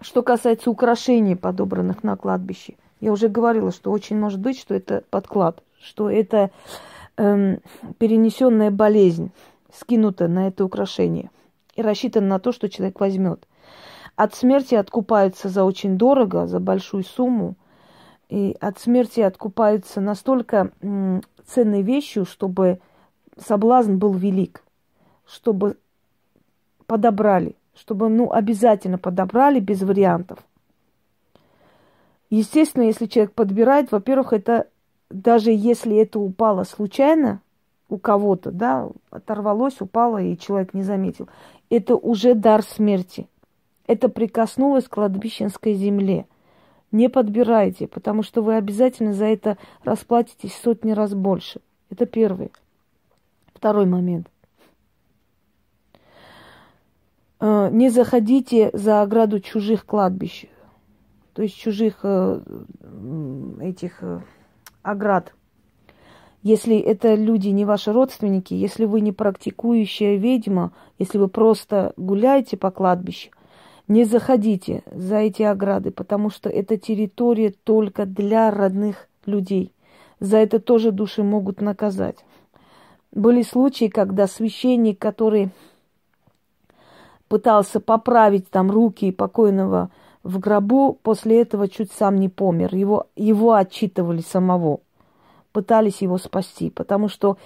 что 0.00 0.22
касается 0.22 0.70
украшений, 0.70 1.34
подобранных 1.34 2.02
на 2.02 2.16
кладбище, 2.16 2.74
я 3.00 3.12
уже 3.12 3.28
говорила, 3.28 3.72
что 3.72 3.90
очень 3.90 4.18
может 4.18 4.40
быть, 4.40 4.58
что 4.58 4.74
это 4.74 5.04
подклад, 5.10 5.62
что 5.80 6.10
это 6.10 6.50
эм, 7.16 7.60
перенесенная 7.98 8.70
болезнь 8.70 9.30
скинуто 9.74 10.28
на 10.28 10.48
это 10.48 10.64
украшение 10.64 11.30
и 11.74 11.82
рассчитано 11.82 12.26
на 12.26 12.38
то, 12.38 12.52
что 12.52 12.68
человек 12.68 13.00
возьмет. 13.00 13.46
От 14.16 14.34
смерти 14.34 14.74
откупаются 14.74 15.48
за 15.48 15.64
очень 15.64 15.96
дорого, 15.96 16.46
за 16.46 16.60
большую 16.60 17.04
сумму. 17.04 17.56
И 18.28 18.56
от 18.60 18.78
смерти 18.78 19.20
откупаются 19.20 20.00
настолько 20.00 20.70
м, 20.82 21.22
ценной 21.46 21.82
вещью, 21.82 22.24
чтобы 22.24 22.80
соблазн 23.36 23.96
был 23.96 24.12
велик, 24.12 24.62
чтобы 25.26 25.76
подобрали, 26.86 27.56
чтобы, 27.74 28.08
ну, 28.08 28.30
обязательно 28.30 28.98
подобрали 28.98 29.58
без 29.58 29.82
вариантов. 29.82 30.38
Естественно, 32.28 32.84
если 32.84 33.06
человек 33.06 33.32
подбирает, 33.32 33.90
во-первых, 33.90 34.32
это 34.32 34.68
даже 35.08 35.50
если 35.50 35.96
это 35.96 36.20
упало 36.20 36.62
случайно, 36.64 37.40
у 37.90 37.98
кого-то, 37.98 38.50
да, 38.52 38.88
оторвалось, 39.10 39.80
упало, 39.80 40.22
и 40.22 40.38
человек 40.38 40.72
не 40.74 40.82
заметил. 40.82 41.28
Это 41.68 41.96
уже 41.96 42.34
дар 42.34 42.62
смерти. 42.62 43.28
Это 43.86 44.08
прикоснулось 44.08 44.84
к 44.84 44.94
кладбищенской 44.94 45.74
земле. 45.74 46.26
Не 46.92 47.08
подбирайте, 47.08 47.88
потому 47.88 48.22
что 48.22 48.42
вы 48.42 48.56
обязательно 48.56 49.12
за 49.12 49.26
это 49.26 49.58
расплатитесь 49.84 50.54
сотни 50.54 50.92
раз 50.92 51.14
больше. 51.14 51.60
Это 51.90 52.06
первый. 52.06 52.52
Второй 53.52 53.86
момент. 53.86 54.28
Э, 57.40 57.68
не 57.72 57.90
заходите 57.90 58.70
за 58.72 59.02
ограду 59.02 59.40
чужих 59.40 59.84
кладбищ, 59.84 60.46
то 61.32 61.42
есть 61.42 61.56
чужих 61.56 62.00
э, 62.04 62.40
этих 63.60 64.02
э, 64.02 64.20
оград– 64.82 65.34
если 66.42 66.78
это 66.78 67.14
люди 67.14 67.48
не 67.48 67.64
ваши 67.64 67.92
родственники, 67.92 68.54
если 68.54 68.86
вы 68.86 69.00
не 69.00 69.12
практикующая 69.12 70.16
ведьма, 70.16 70.72
если 70.98 71.18
вы 71.18 71.28
просто 71.28 71.92
гуляете 71.96 72.56
по 72.56 72.70
кладбищу, 72.70 73.30
не 73.88 74.04
заходите 74.04 74.82
за 74.90 75.16
эти 75.16 75.42
ограды, 75.42 75.90
потому 75.90 76.30
что 76.30 76.48
это 76.48 76.78
территория 76.78 77.52
только 77.64 78.06
для 78.06 78.50
родных 78.50 79.08
людей. 79.26 79.72
За 80.20 80.38
это 80.38 80.60
тоже 80.60 80.92
души 80.92 81.22
могут 81.22 81.60
наказать. 81.60 82.24
Были 83.12 83.42
случаи, 83.42 83.88
когда 83.88 84.26
священник, 84.26 84.98
который 84.98 85.50
пытался 87.28 87.80
поправить 87.80 88.48
там 88.48 88.70
руки 88.70 89.12
покойного 89.12 89.90
в 90.22 90.38
гробу, 90.38 90.98
после 91.02 91.42
этого 91.42 91.68
чуть 91.68 91.90
сам 91.92 92.16
не 92.16 92.28
помер. 92.28 92.74
Его, 92.74 93.08
его 93.16 93.54
отчитывали 93.54 94.20
самого 94.20 94.80
пытались 95.52 96.02
его 96.02 96.18
спасти, 96.18 96.70
потому 96.70 97.08
что 97.08 97.38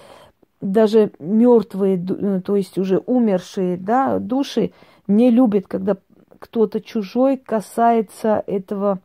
даже 0.61 1.13
мертвые, 1.19 1.97
э, 1.97 2.41
то 2.41 2.57
есть 2.57 2.79
уже 2.79 2.99
умершие 2.99 3.77
да, 3.77 4.19
души 4.19 4.73
не 5.07 5.31
любят, 5.31 5.67
когда 5.67 5.97
кто-то 6.39 6.81
чужой 6.81 7.37
касается 7.37 8.43
этого 8.47 9.01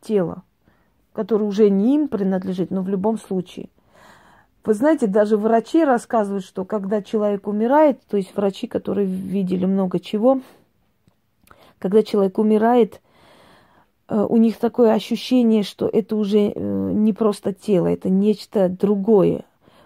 тела, 0.00 0.42
которое 1.12 1.44
уже 1.44 1.70
не 1.70 1.96
им 1.96 2.08
принадлежит, 2.08 2.70
но 2.70 2.82
в 2.82 2.88
любом 2.88 3.18
случае. 3.18 3.68
Вы 4.64 4.74
знаете, 4.74 5.06
даже 5.06 5.36
врачи 5.36 5.84
рассказывают, 5.84 6.44
что 6.44 6.64
когда 6.64 7.02
человек 7.02 7.46
умирает, 7.46 8.00
то 8.08 8.16
есть 8.16 8.36
врачи, 8.36 8.66
которые 8.66 9.06
видели 9.06 9.64
много 9.64 9.98
чего, 9.98 10.40
когда 11.78 12.02
человек 12.02 12.38
умирает, 12.38 13.00
у 14.10 14.36
них 14.36 14.56
такое 14.58 14.92
ощущение, 14.92 15.62
что 15.62 15.88
это 15.90 16.16
уже 16.16 16.50
э, 16.50 16.92
не 16.92 17.12
просто 17.12 17.52
тело, 17.52 17.86
это 17.86 18.10
нечто 18.10 18.68
другое. 18.68 19.44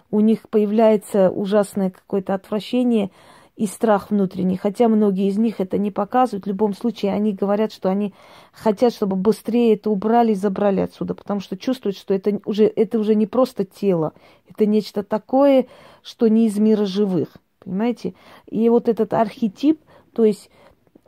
У 0.09 0.19
них 0.19 0.49
появляется 0.49 1.29
ужасное 1.29 1.91
какое-то 1.91 2.33
отвращение 2.33 3.11
и 3.55 3.67
страх 3.67 4.09
внутренний. 4.09 4.57
Хотя 4.57 4.87
многие 4.87 5.27
из 5.27 5.37
них 5.37 5.59
это 5.59 5.77
не 5.77 5.91
показывают. 5.91 6.45
В 6.45 6.49
любом 6.49 6.73
случае, 6.73 7.13
они 7.13 7.33
говорят, 7.33 7.71
что 7.71 7.89
они 7.89 8.13
хотят, 8.51 8.93
чтобы 8.93 9.15
быстрее 9.15 9.75
это 9.75 9.89
убрали 9.89 10.31
и 10.31 10.35
забрали 10.35 10.81
отсюда, 10.81 11.13
потому 11.13 11.39
что 11.39 11.55
чувствуют, 11.55 11.97
что 11.97 12.13
это 12.13 12.39
уже, 12.45 12.65
это 12.65 12.99
уже 12.99 13.15
не 13.15 13.27
просто 13.27 13.63
тело, 13.63 14.13
это 14.49 14.65
нечто 14.65 15.03
такое, 15.03 15.67
что 16.01 16.27
не 16.27 16.47
из 16.47 16.57
мира 16.57 16.85
живых. 16.85 17.29
Понимаете? 17.59 18.13
И 18.47 18.67
вот 18.69 18.89
этот 18.89 19.13
архетип, 19.13 19.79
то 20.13 20.25
есть 20.25 20.49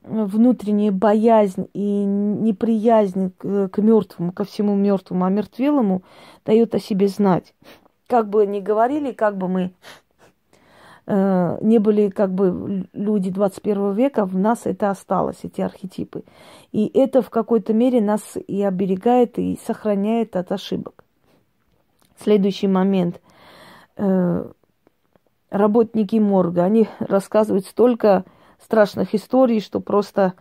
внутренняя 0.08 0.91
боязнь 0.91 1.70
и 1.74 2.04
неприязнь 2.04 3.32
к, 3.38 3.70
к 3.70 3.78
мертвому, 3.80 4.32
ко 4.32 4.43
всему 4.43 4.76
мертвому, 4.76 5.26
а 5.26 5.30
мертвелому 5.30 6.04
дает 6.46 6.76
о 6.76 6.80
себе 6.80 7.08
знать. 7.08 7.54
Как 8.08 8.30
бы 8.30 8.46
ни 8.46 8.60
говорили, 8.60 9.12
как 9.12 9.38
бы 9.38 9.48
мы 9.48 9.72
э, 11.06 11.58
не 11.62 11.80
были 11.80 12.10
как 12.10 12.34
бы 12.34 12.88
люди 12.93 13.32
21 13.32 13.93
века, 13.93 14.26
в 14.26 14.38
нас 14.38 14.62
это 14.65 14.89
осталось, 14.89 15.39
эти 15.43 15.62
архетипы. 15.62 16.24
И 16.72 16.89
это 16.93 17.22
в 17.22 17.30
какой-то 17.30 17.74
мере 17.74 18.02
нас 18.02 18.38
и 18.48 18.63
оберегает, 18.63 19.38
и 19.39 19.60
сохраняет 19.65 20.36
от 20.36 20.52
ошибок. 20.52 21.04
Следующий 22.20 22.67
момент. 22.67 23.22
Э, 23.98 24.50
работники 25.50 26.17
морга, 26.17 26.63
они 26.63 26.88
рассказывают 27.00 27.65
столько 27.65 28.26
страшных 28.62 29.13
историй, 29.15 29.60
что 29.60 29.80
просто 29.80 30.34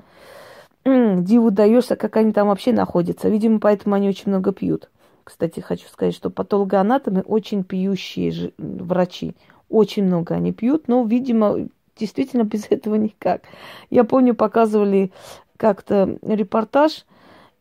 диву 0.85 1.51
даешься, 1.51 1.97
как 1.97 2.17
они 2.17 2.33
там 2.33 2.49
вообще 2.49 2.73
находятся. 2.73 3.29
Видимо, 3.29 3.61
поэтому 3.61 3.95
они 3.95 4.09
очень 4.09 4.29
много 4.29 4.53
пьют. 4.53 4.91
Кстати, 5.25 5.61
хочу 5.61 5.89
сказать, 5.89 6.15
что 6.15 6.31
патологоанатомы 6.31 7.23
очень 7.23 7.65
пьющие 7.65 8.53
врачи. 8.59 9.35
Очень 9.69 10.05
много 10.05 10.35
они 10.37 10.53
пьют, 10.53 10.87
но, 10.87 11.05
видимо, 11.05 11.69
действительно 11.99 12.45
без 12.45 12.67
этого 12.71 12.95
никак. 12.95 13.43
Я 13.91 14.05
помню, 14.05 14.35
показывали 14.35 15.11
как-то 15.57 16.19
репортаж, 16.23 17.05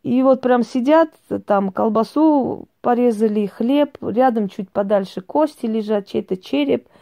и 0.04 0.22
вот 0.22 0.42
прям 0.42 0.62
сидят, 0.62 1.10
там 1.48 1.72
колбасу 1.72 2.68
порезали, 2.82 3.48
хлеб, 3.48 3.98
рядом 4.02 4.50
чуть 4.50 4.70
подальше 4.70 5.22
кости 5.22 5.66
лежат, 5.66 6.08
чей-то 6.08 6.38
череп– 6.38 6.88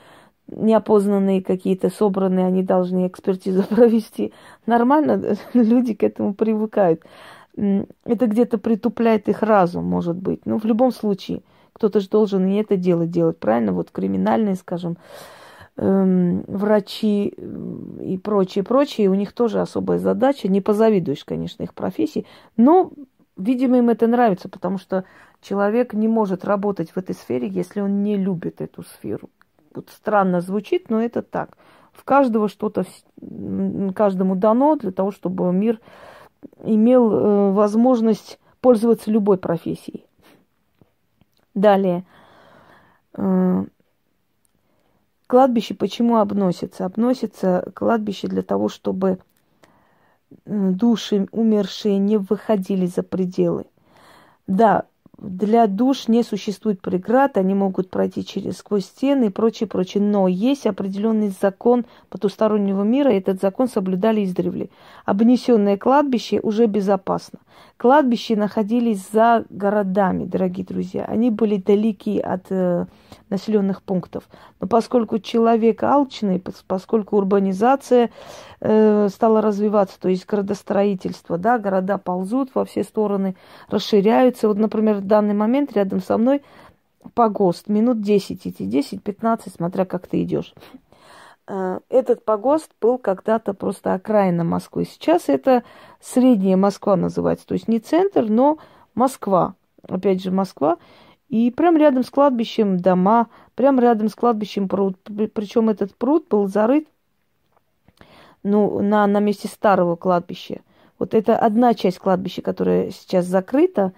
неопознанные 0.48 1.42
какие-то 1.42 1.90
собранные, 1.90 2.46
они 2.46 2.64
должны 2.64 3.08
экспертизу 3.08 3.64
провести. 3.70 4.34
Нормально, 4.66 5.38
люди 5.54 5.94
к 5.94 6.04
этому 6.04 6.34
привыкают. 6.34 7.04
Это 7.56 8.28
где-то 8.28 8.58
притупляет 8.58 9.30
их 9.30 9.44
разум, 9.44 9.86
может 9.86 10.16
быть. 10.16 10.46
Но 10.46 10.58
в 10.58 10.66
любом 10.66 10.92
случае, 10.92 11.42
кто-то 11.74 12.00
же 12.00 12.10
должен 12.10 12.48
и 12.48 12.56
это 12.56 12.78
дело 12.78 13.06
делать, 13.06 13.40
правильно? 13.40 13.74
Вот 13.74 13.92
криминальные, 13.92 14.56
скажем, 14.56 14.98
эм, 15.78 16.44
врачи 16.48 17.28
и 17.28 18.18
прочие, 18.18 18.64
прочие, 18.64 19.10
у 19.10 19.14
них 19.14 19.34
тоже 19.34 19.62
особая 19.62 20.00
задача. 20.00 20.48
Не 20.48 20.62
позавидуешь, 20.62 21.26
конечно, 21.26 21.62
их 21.62 21.76
профессии, 21.76 22.26
но 22.58 22.92
видимо, 23.38 23.78
им 23.78 23.90
это 23.90 24.08
нравится, 24.08 24.50
потому 24.50 24.78
что 24.78 25.06
человек 25.42 25.94
не 25.94 26.08
может 26.08 26.46
работать 26.46 26.92
в 26.92 26.98
этой 26.98 27.16
сфере, 27.16 27.48
если 27.48 27.82
он 27.82 28.04
не 28.04 28.18
любит 28.18 28.62
эту 28.62 28.84
сферу. 28.84 29.30
Странно 29.90 30.42
звучит, 30.42 30.90
но 30.90 31.02
это 31.02 31.22
так. 31.22 31.58
В 31.92 32.04
каждого 32.04 32.50
что-то, 32.50 32.86
каждому 33.96 34.36
дано 34.36 34.76
для 34.76 34.92
того, 34.92 35.12
чтобы 35.12 35.52
мир 35.54 35.80
имел 36.64 37.12
э, 37.12 37.52
возможность 37.52 38.40
пользоваться 38.62 39.12
любой 39.12 39.38
профессией. 39.38 40.06
Далее. 41.54 42.04
Э, 43.16 43.66
кладбище 45.28 45.76
почему 45.76 46.18
обносится? 46.18 46.86
Обносится 46.86 47.72
кладбище 47.76 48.28
для 48.28 48.42
того, 48.42 48.70
чтобы 48.70 49.20
души 50.46 51.28
умершие 51.32 51.98
не 52.00 52.18
выходили 52.18 52.86
за 52.86 53.04
пределы. 53.04 53.66
Да, 54.48 54.86
для 55.24 55.68
душ 55.68 56.10
не 56.10 56.22
существует 56.22 56.82
преград, 56.82 57.38
они 57.38 57.54
могут 57.54 57.90
пройти 57.90 58.26
через 58.26 58.58
сквозь 58.58 58.86
стены 58.86 59.26
и 59.26 59.30
прочее, 59.30 59.68
прочее. 59.68 60.04
Но 60.04 60.28
есть 60.28 60.68
определенный 60.68 61.34
закон 61.42 61.86
потустороннего 62.10 62.84
мира, 62.84 63.12
и 63.12 63.18
этот 63.18 63.40
закон 63.42 63.70
соблюдали 63.70 64.26
издревле. 64.26 64.70
Обнесенное 65.06 65.78
кладбище 65.78 66.40
уже 66.44 66.66
безопасно. 66.66 67.40
Кладбища 67.78 68.36
находились 68.36 69.08
за 69.12 69.46
городами, 69.50 70.26
дорогие 70.26 70.66
друзья. 70.66 71.06
Они 71.06 71.32
были 71.32 71.58
далеки 71.58 72.20
от 72.20 72.46
э, 72.50 72.86
населенных 73.34 73.82
пунктов. 73.82 74.24
Но 74.62 74.68
поскольку 74.68 75.20
человек 75.20 75.84
алчный, 75.84 76.42
поскольку 76.68 77.18
урбанизация 77.18 78.12
э, 78.62 79.10
стала 79.10 79.42
развиваться, 79.42 80.00
то 80.00 80.08
есть 80.08 80.26
городостроительство, 80.26 81.38
да, 81.38 81.58
города 81.58 81.98
ползут 81.98 82.52
во 82.54 82.64
все 82.64 82.84
стороны, 82.84 83.36
расширяются. 83.70 84.48
Вот, 84.48 84.58
например, 84.58 84.98
в 84.98 85.06
данный 85.06 85.34
момент 85.34 85.74
рядом 85.74 86.02
со 86.02 86.18
мной 86.18 86.44
погост, 87.16 87.68
минут 87.68 88.02
10 88.02 88.48
идти, 88.48 88.66
10-15, 88.66 89.52
смотря 89.56 89.86
как 89.86 90.08
ты 90.08 90.24
идешь. 90.24 90.54
Э, 91.48 91.80
этот 91.90 92.24
погост 92.24 92.72
был 92.80 93.00
когда-то 93.00 93.54
просто 93.54 93.96
окраина 93.96 94.44
Москвы. 94.44 94.86
Сейчас 94.86 95.28
это 95.28 95.64
средняя 96.00 96.56
Москва 96.56 96.96
называется. 96.96 97.48
То 97.48 97.56
есть 97.56 97.68
не 97.68 97.80
центр, 97.80 98.26
но 98.30 98.60
Москва. 98.94 99.56
Опять 99.88 100.22
же, 100.24 100.32
Москва. 100.32 100.78
И 101.34 101.50
прямо 101.50 101.80
рядом 101.80 102.04
с 102.04 102.12
кладбищем 102.12 102.78
дома, 102.78 103.26
прямо 103.56 103.82
рядом 103.82 104.08
с 104.08 104.14
кладбищем 104.14 104.68
пруд. 104.70 104.96
Причем 105.34 105.68
этот 105.68 105.96
пруд 105.96 106.28
был 106.30 106.48
зарыт 106.48 106.88
ну, 108.44 108.82
на, 108.82 109.08
на 109.08 109.20
месте 109.20 109.48
старого 109.48 109.96
кладбища. 109.96 110.62
Вот 111.00 111.16
это 111.16 111.36
одна 111.36 111.74
часть 111.74 111.98
кладбища, 111.98 112.44
которая 112.44 112.92
сейчас 112.92 113.26
закрыта. 113.26 113.94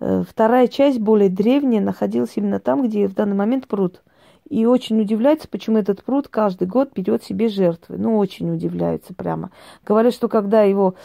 Э, 0.00 0.24
вторая 0.28 0.66
часть, 0.66 0.98
более 0.98 1.28
древняя, 1.28 1.80
находилась 1.80 2.32
именно 2.34 2.58
там, 2.58 2.82
где 2.82 3.06
в 3.06 3.14
данный 3.14 3.36
момент 3.36 3.68
пруд. 3.68 4.02
И 4.48 4.66
очень 4.66 5.00
удивляется, 5.00 5.46
почему 5.46 5.78
этот 5.78 6.02
пруд 6.02 6.26
каждый 6.26 6.66
год 6.66 6.90
берет 6.92 7.22
себе 7.22 7.46
жертвы. 7.46 7.98
Ну, 7.98 8.18
очень 8.18 8.52
удивляется 8.52 9.14
прямо. 9.14 9.52
Говорят, 9.86 10.12
что 10.12 10.26
когда 10.28 10.62
его 10.62 10.96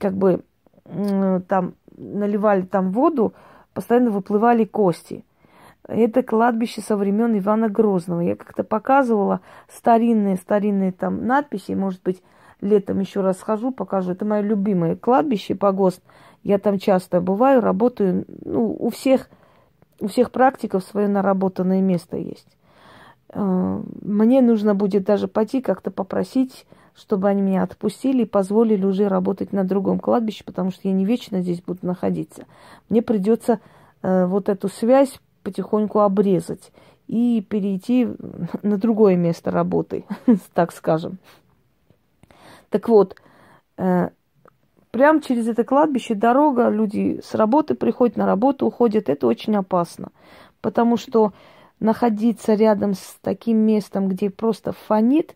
как 0.00 0.16
бы 0.16 0.42
там 0.84 1.74
наливали 1.96 2.62
там 2.62 2.90
воду, 2.90 3.34
постоянно 3.72 4.10
выплывали 4.10 4.64
кости. 4.64 5.24
Это 5.88 6.22
кладбище 6.22 6.82
со 6.82 6.96
времен 6.96 7.36
Ивана 7.38 7.70
Грозного. 7.70 8.20
Я 8.20 8.36
как-то 8.36 8.62
показывала 8.62 9.40
старинные-старинные 9.74 10.92
там 10.92 11.26
надписи. 11.26 11.72
Может 11.72 12.02
быть, 12.02 12.22
летом 12.60 13.00
еще 13.00 13.22
раз 13.22 13.38
схожу, 13.38 13.72
покажу. 13.72 14.12
Это 14.12 14.26
мое 14.26 14.42
любимое 14.42 14.96
кладбище, 14.96 15.54
погост. 15.54 16.02
Я 16.42 16.58
там 16.58 16.78
часто 16.78 17.22
бываю, 17.22 17.62
работаю. 17.62 18.26
Ну, 18.44 18.76
у 18.78 18.90
всех, 18.90 19.30
у 19.98 20.08
всех 20.08 20.30
практиков 20.30 20.84
свое 20.84 21.08
наработанное 21.08 21.80
место 21.80 22.18
есть. 22.18 22.48
Э, 23.30 23.80
мне 24.02 24.42
нужно 24.42 24.74
будет 24.74 25.04
даже 25.04 25.26
пойти 25.26 25.62
как-то 25.62 25.90
попросить, 25.90 26.66
чтобы 26.94 27.28
они 27.28 27.40
меня 27.40 27.62
отпустили 27.62 28.24
и 28.24 28.26
позволили 28.26 28.84
уже 28.84 29.08
работать 29.08 29.54
на 29.54 29.64
другом 29.64 30.00
кладбище, 30.00 30.44
потому 30.44 30.70
что 30.70 30.86
я 30.86 30.92
не 30.92 31.06
вечно 31.06 31.40
здесь 31.40 31.62
буду 31.62 31.80
находиться. 31.86 32.44
Мне 32.90 33.00
придется 33.00 33.60
э, 34.02 34.26
вот 34.26 34.50
эту 34.50 34.68
связь 34.68 35.18
потихоньку 35.48 36.00
обрезать 36.00 36.72
и 37.06 37.40
перейти 37.48 38.06
на 38.62 38.76
другое 38.76 39.16
место 39.16 39.50
работы, 39.50 40.04
так 40.54 40.72
скажем. 40.72 41.18
Так 42.68 42.90
вот, 42.90 43.16
э, 43.78 44.10
прямо 44.90 45.22
через 45.22 45.48
это 45.48 45.64
кладбище 45.64 46.14
дорога, 46.14 46.68
люди 46.68 47.20
с 47.24 47.34
работы 47.34 47.74
приходят 47.74 48.18
на 48.18 48.26
работу, 48.26 48.66
уходят. 48.66 49.08
Это 49.08 49.26
очень 49.26 49.56
опасно, 49.56 50.10
потому 50.60 50.98
что 50.98 51.32
находиться 51.80 52.52
рядом 52.52 52.92
с 52.92 53.16
таким 53.22 53.56
местом, 53.56 54.08
где 54.08 54.28
просто 54.28 54.72
фонит 54.72 55.34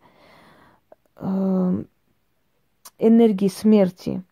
э, 1.17 1.85
энергии 2.99 3.49
смерти. 3.49 4.23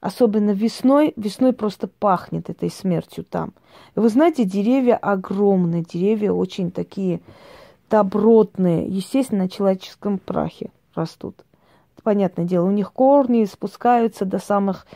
Особенно 0.00 0.52
весной, 0.52 1.12
весной 1.16 1.52
просто 1.52 1.86
пахнет 1.86 2.48
этой 2.48 2.70
смертью 2.70 3.24
там. 3.24 3.52
Вы 3.94 4.08
знаете, 4.08 4.44
деревья 4.44 4.96
огромные, 4.96 5.82
деревья 5.82 6.32
очень 6.32 6.70
такие 6.70 7.20
добротные, 7.90 8.86
естественно, 8.86 9.42
на 9.42 9.48
человеческом 9.50 10.18
прахе 10.18 10.70
растут. 10.94 11.36
понятное 12.02 12.46
дело, 12.46 12.66
у 12.66 12.70
них 12.70 12.92
корни 12.92 13.44
спускаются 13.44 14.24
до 14.24 14.38
самых 14.38 14.86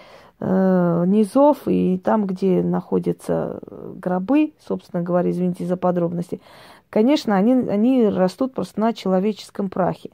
э, 0.40 1.04
низов, 1.06 1.58
и 1.66 1.98
там, 1.98 2.26
где 2.26 2.62
находятся 2.62 3.60
гробы, 3.96 4.54
собственно 4.66 5.02
говоря, 5.02 5.30
извините 5.30 5.66
за 5.66 5.76
подробности, 5.76 6.40
конечно, 6.88 7.36
они, 7.36 7.52
они 7.52 8.08
растут 8.08 8.54
просто 8.54 8.80
на 8.80 8.94
человеческом 8.94 9.68
прахе. 9.68 10.10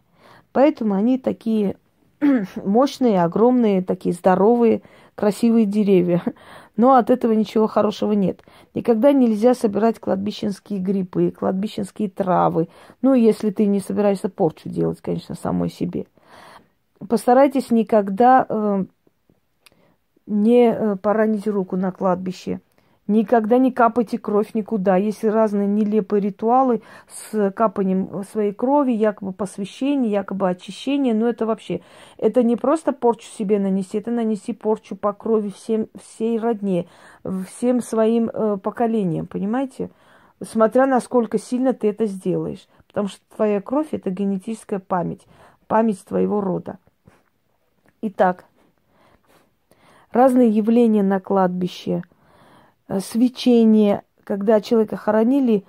Поэтому 0.53 0.94
они 0.94 1.16
такие 1.16 1.76
мощные, 2.64 3.22
огромные, 3.22 3.83
такие 3.83 4.14
здоровые, 4.14 4.83
красивые 5.14 5.66
деревья. 5.66 6.22
Но 6.76 6.94
от 6.94 7.11
этого 7.11 7.33
ничего 7.33 7.66
хорошего 7.66 8.12
нет. 8.12 8.42
Никогда 8.74 9.12
нельзя 9.12 9.54
собирать 9.54 9.98
кладбищенские 9.98 10.78
грибы, 10.78 11.30
кладбищенские 11.30 12.09
травы. 12.09 12.68
Ну, 13.02 13.12
если 13.12 13.50
ты 13.50 13.66
не 13.66 13.80
собираешься 13.80 14.28
порчу 14.28 14.68
делать, 14.68 15.00
конечно, 15.02 15.35
самой 15.35 15.68
себе. 15.68 16.06
Постарайтесь 17.06 17.70
никогда 17.70 18.46
э, 18.48 18.85
не 20.26 20.70
э, 20.70 20.96
поранить 20.96 21.46
руку 21.48 21.76
на 21.76 21.92
кладбище. 21.92 22.61
Никогда 23.11 23.59
не 23.59 23.73
капайте 23.73 24.18
кровь 24.18 24.55
никуда. 24.55 24.94
Есть 24.94 25.25
разные 25.25 25.66
нелепые 25.66 26.20
ритуалы 26.20 26.81
с 27.09 27.51
капанием 27.51 28.23
своей 28.31 28.53
крови, 28.53 28.92
якобы 28.92 29.33
посвящение, 29.33 30.12
якобы 30.12 30.49
очищение. 30.49 31.12
Но 31.12 31.29
это 31.29 31.44
вообще, 31.44 31.81
это 32.18 32.44
не 32.44 32.55
просто 32.55 32.92
порчу 32.92 33.27
себе 33.27 33.59
нанести, 33.59 33.99
это 33.99 34.12
нанести 34.12 34.53
порчу 34.53 34.94
по 34.94 35.12
крови 35.12 35.49
всем, 35.51 35.88
всей 36.01 36.38
родне, 36.38 36.87
всем 37.49 37.81
своим 37.81 38.31
э, 38.33 38.59
поколениям, 38.59 39.27
понимаете? 39.27 39.90
Смотря 40.40 40.87
насколько 40.87 41.37
сильно 41.37 41.73
ты 41.73 41.88
это 41.88 42.07
сделаешь. 42.07 42.68
Потому 42.87 43.09
что 43.09 43.18
твоя 43.35 43.61
кровь– 43.61 43.88
это 43.90 44.11
генетическая 44.11 44.79
память, 44.79 45.27
память 45.66 46.05
твоего 46.05 46.40
рода. 46.40 46.79
Итак, 48.03 48.44
разные 50.12 50.49
явления 50.49 51.03
на 51.03 51.18
кладбище, 51.18 52.05
свечение, 52.98 54.03
когда 54.24 54.61
человека 54.61 54.96
хоронили, 54.96 55.64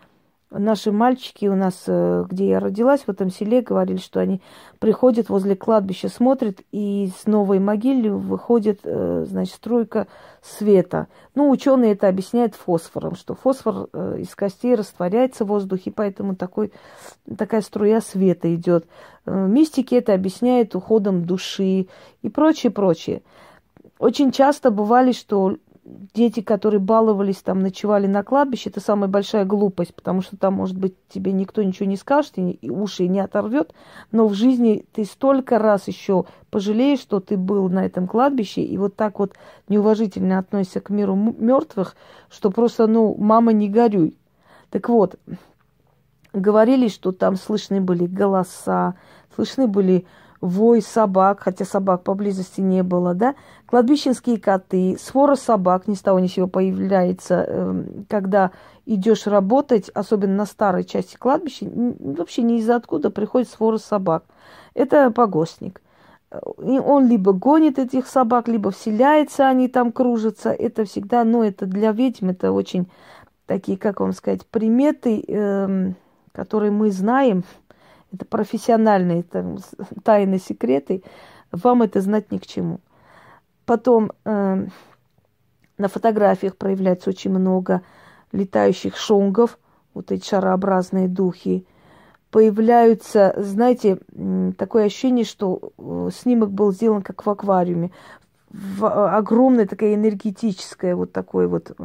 наши 0.51 0.91
мальчики 0.91 1.45
у 1.45 1.55
нас, 1.55 1.83
э, 1.87 2.25
где 2.29 2.49
я 2.49 2.59
родилась, 2.59 3.01
в 3.01 3.09
этом 3.09 3.29
селе, 3.29 3.61
говорили, 3.61 3.97
что 3.97 4.19
они 4.19 4.41
приходят 4.79 5.29
возле 5.29 5.55
кладбища, 5.55 6.09
смотрят, 6.09 6.59
и 6.71 7.09
с 7.17 7.25
новой 7.25 7.59
могилы 7.59 8.17
выходит, 8.17 8.81
э, 8.83 9.25
значит, 9.27 9.55
струйка 9.55 10.07
света. 10.41 11.07
Ну, 11.35 11.49
ученые 11.49 11.93
это 11.93 12.07
объясняют 12.07 12.55
фосфором, 12.55 13.15
что 13.15 13.35
фосфор 13.35 13.85
из 14.17 14.35
костей 14.35 14.75
растворяется 14.75 15.45
в 15.45 15.49
воздухе, 15.49 15.91
поэтому 15.95 16.35
такой, 16.35 16.73
такая 17.37 17.61
струя 17.61 18.01
света 18.01 18.53
идет. 18.53 18.85
Мистики 19.25 19.95
это 19.95 20.13
объясняют 20.13 20.75
уходом 20.75 21.25
души 21.25 21.87
и 22.21 22.29
прочее, 22.29 22.71
прочее. 22.71 23.21
Очень 23.99 24.31
часто 24.31 24.71
бывали, 24.71 25.11
что 25.11 25.57
дети, 25.83 26.41
которые 26.41 26.79
баловались, 26.79 27.37
там, 27.37 27.59
ночевали 27.59 28.05
на 28.05 28.23
кладбище, 28.23 28.69
это 28.69 28.79
самая 28.79 29.09
большая 29.09 29.45
глупость, 29.45 29.95
потому 29.95 30.21
что 30.21 30.37
там, 30.37 30.55
может 30.55 30.77
быть, 30.77 30.93
тебе 31.09 31.31
никто 31.31 31.63
ничего 31.63 31.87
не 31.87 31.97
скажет, 31.97 32.33
и 32.37 32.69
уши 32.69 33.07
не 33.07 33.19
оторвет, 33.19 33.73
но 34.11 34.27
в 34.27 34.33
жизни 34.33 34.85
ты 34.93 35.05
столько 35.05 35.57
раз 35.57 35.87
еще 35.87 36.25
пожалеешь, 36.51 36.99
что 36.99 37.19
ты 37.19 37.37
был 37.37 37.69
на 37.69 37.85
этом 37.85 38.07
кладбище, 38.07 38.61
и 38.61 38.77
вот 38.77 38.95
так 38.95 39.19
вот 39.19 39.33
неуважительно 39.69 40.37
относишься 40.37 40.81
к 40.81 40.89
миру 40.89 41.15
мертвых, 41.15 41.95
что 42.29 42.51
просто, 42.51 42.87
ну, 42.87 43.15
мама, 43.17 43.51
не 43.51 43.67
горюй. 43.67 44.17
Так 44.69 44.87
вот, 44.89 45.15
говорили, 46.31 46.87
что 46.87 47.11
там 47.11 47.35
слышны 47.35 47.81
были 47.81 48.05
голоса, 48.05 48.95
слышны 49.35 49.67
были 49.67 50.05
вой 50.41 50.81
собак, 50.81 51.41
хотя 51.41 51.65
собак 51.65 52.03
поблизости 52.03 52.61
не 52.61 52.83
было, 52.83 53.13
да, 53.13 53.35
кладбищенские 53.67 54.39
коты, 54.39 54.97
свора 54.99 55.35
собак 55.35 55.87
ни 55.87 55.93
с 55.93 56.01
того 56.01 56.19
ни 56.19 56.27
с 56.27 56.33
сего 56.33 56.47
появляется, 56.47 57.45
эм, 57.47 58.05
когда 58.09 58.51
идешь 58.85 59.27
работать, 59.27 59.89
особенно 59.89 60.35
на 60.35 60.45
старой 60.45 60.83
части 60.83 61.15
кладбища, 61.15 61.67
вообще 61.71 62.41
не 62.41 62.57
из-за 62.59 62.75
откуда 62.75 63.11
приходит 63.11 63.49
свора 63.49 63.77
собак. 63.77 64.25
Это 64.73 65.11
погостник. 65.11 65.81
И 66.63 66.79
он 66.79 67.07
либо 67.07 67.33
гонит 67.33 67.77
этих 67.77 68.07
собак, 68.07 68.47
либо 68.47 68.71
вселяется, 68.71 69.47
они 69.47 69.67
там 69.67 69.91
кружатся. 69.91 70.51
Это 70.51 70.85
всегда, 70.85 71.23
ну, 71.25 71.43
это 71.43 71.65
для 71.65 71.91
ведьм, 71.91 72.29
это 72.29 72.53
очень 72.53 72.89
такие, 73.45 73.77
как 73.77 73.99
вам 73.99 74.13
сказать, 74.13 74.45
приметы, 74.47 75.23
э, 75.27 75.91
которые 76.31 76.71
мы 76.71 76.89
знаем, 76.91 77.43
это 78.11 78.25
профессиональные 78.25 79.23
там, 79.23 79.57
тайны, 80.03 80.39
секреты, 80.39 81.03
вам 81.51 81.81
это 81.81 82.01
знать 82.01 82.31
ни 82.31 82.37
к 82.37 82.45
чему. 82.45 82.79
Потом 83.65 84.11
э, 84.25 84.67
на 85.77 85.87
фотографиях 85.87 86.57
проявляется 86.57 87.09
очень 87.09 87.31
много 87.31 87.81
летающих 88.31 88.97
шонгов, 88.97 89.59
вот 89.93 90.11
эти 90.11 90.27
шарообразные 90.27 91.07
духи. 91.07 91.65
Появляются, 92.29 93.33
знаете, 93.37 93.99
такое 94.57 94.85
ощущение, 94.85 95.25
что 95.25 95.73
э, 95.77 96.09
снимок 96.13 96.51
был 96.51 96.71
сделан 96.71 97.01
как 97.01 97.25
в 97.25 97.29
аквариуме. 97.29 97.91
В, 98.49 98.85
э, 98.85 98.87
огромное 98.87 99.65
такое 99.65 99.95
энергетическое 99.95 100.95
вот 100.95 101.11
такое 101.11 101.47
вот 101.47 101.75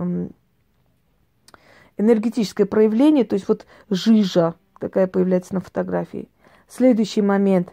энергетическое 1.99 2.67
проявление, 2.67 3.25
то 3.25 3.35
есть 3.35 3.49
вот 3.49 3.67
жижа 3.91 4.55
такая 4.79 5.07
появляется 5.07 5.55
на 5.55 5.61
фотографии. 5.61 6.29
Следующий 6.69 7.23
момент, 7.23 7.73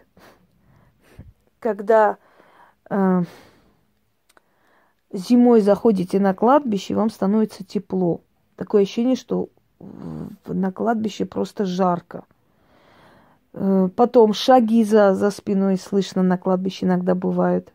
когда 1.58 2.18
э, 2.90 3.22
зимой 5.12 5.60
заходите 5.60 6.20
на 6.20 6.34
кладбище, 6.34 6.94
вам 6.94 7.10
становится 7.10 7.64
тепло. 7.64 8.20
Такое 8.56 8.82
ощущение, 8.82 9.16
что 9.16 9.48
на 10.46 10.72
кладбище 10.72 11.24
просто 11.24 11.64
жарко. 11.64 12.24
Э, 13.52 13.88
потом 13.94 14.32
шаги 14.32 14.84
за, 14.84 15.14
за 15.14 15.30
спиной 15.30 15.78
слышно 15.78 16.22
на 16.22 16.38
кладбище 16.38 16.86
иногда 16.86 17.14
бывают. 17.14 17.72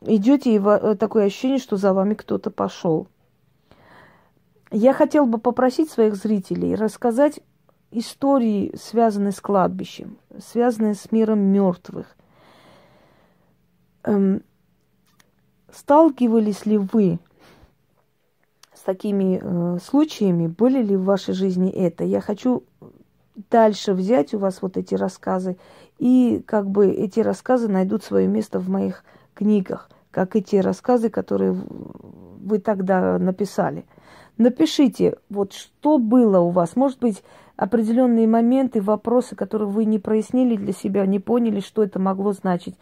Идете, 0.00 0.54
и 0.54 0.60
э, 0.60 0.96
такое 0.98 1.26
ощущение, 1.26 1.58
что 1.58 1.76
за 1.76 1.92
вами 1.92 2.14
кто-то 2.14 2.50
пошел. 2.50 3.08
Я 4.70 4.92
хотел 4.92 5.26
бы 5.26 5.38
попросить 5.38 5.90
своих 5.90 6.14
зрителей 6.14 6.74
рассказать 6.74 7.40
истории, 7.90 8.74
связанные 8.76 9.32
с 9.32 9.40
кладбищем, 9.40 10.18
связанные 10.38 10.94
с 10.94 11.10
миром 11.10 11.40
мертвых. 11.40 12.16
Эм, 14.04 14.42
сталкивались 15.72 16.66
ли 16.66 16.78
вы 16.78 17.18
с 18.74 18.80
такими 18.80 19.40
э, 19.42 19.78
случаями? 19.82 20.46
Были 20.46 20.82
ли 20.82 20.96
в 20.96 21.04
вашей 21.04 21.34
жизни 21.34 21.70
это? 21.70 22.04
Я 22.04 22.20
хочу 22.20 22.64
дальше 23.50 23.92
взять 23.92 24.34
у 24.34 24.38
вас 24.38 24.62
вот 24.62 24.76
эти 24.76 24.94
рассказы, 24.94 25.56
и 25.98 26.42
как 26.46 26.68
бы 26.68 26.88
эти 26.88 27.20
рассказы 27.20 27.68
найдут 27.68 28.04
свое 28.04 28.26
место 28.26 28.58
в 28.58 28.68
моих 28.68 29.04
книгах, 29.34 29.90
как 30.10 30.36
и 30.36 30.42
те 30.42 30.60
рассказы, 30.60 31.08
которые 31.10 31.52
вы 31.52 32.58
тогда 32.58 33.18
написали– 33.18 33.84
Напишите, 34.38 35.16
вот 35.28 35.52
что 35.52 35.98
было 35.98 36.38
у 36.38 36.50
вас. 36.50 36.76
Может 36.76 37.00
быть, 37.00 37.24
определенные 37.58 38.28
моменты, 38.28 38.80
вопросы, 38.80 39.34
которые 39.34 39.68
вы 39.68 39.84
не 39.84 39.98
прояснили 39.98 40.56
для 40.56 40.72
себя, 40.72 41.04
не 41.06 41.18
поняли, 41.18 41.58
что 41.58 41.82
это 41.82 41.98
могло 41.98 42.32
значить. 42.32 42.76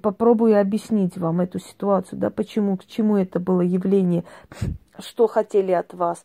Попробую 0.00 0.60
объяснить 0.60 1.18
вам 1.18 1.40
эту 1.40 1.58
ситуацию, 1.58 2.20
да, 2.20 2.30
почему, 2.30 2.76
к 2.76 2.86
чему 2.86 3.16
это 3.16 3.40
было 3.40 3.62
явление, 3.62 4.24
что 5.00 5.26
хотели 5.26 5.72
от 5.72 5.92
вас. 5.92 6.24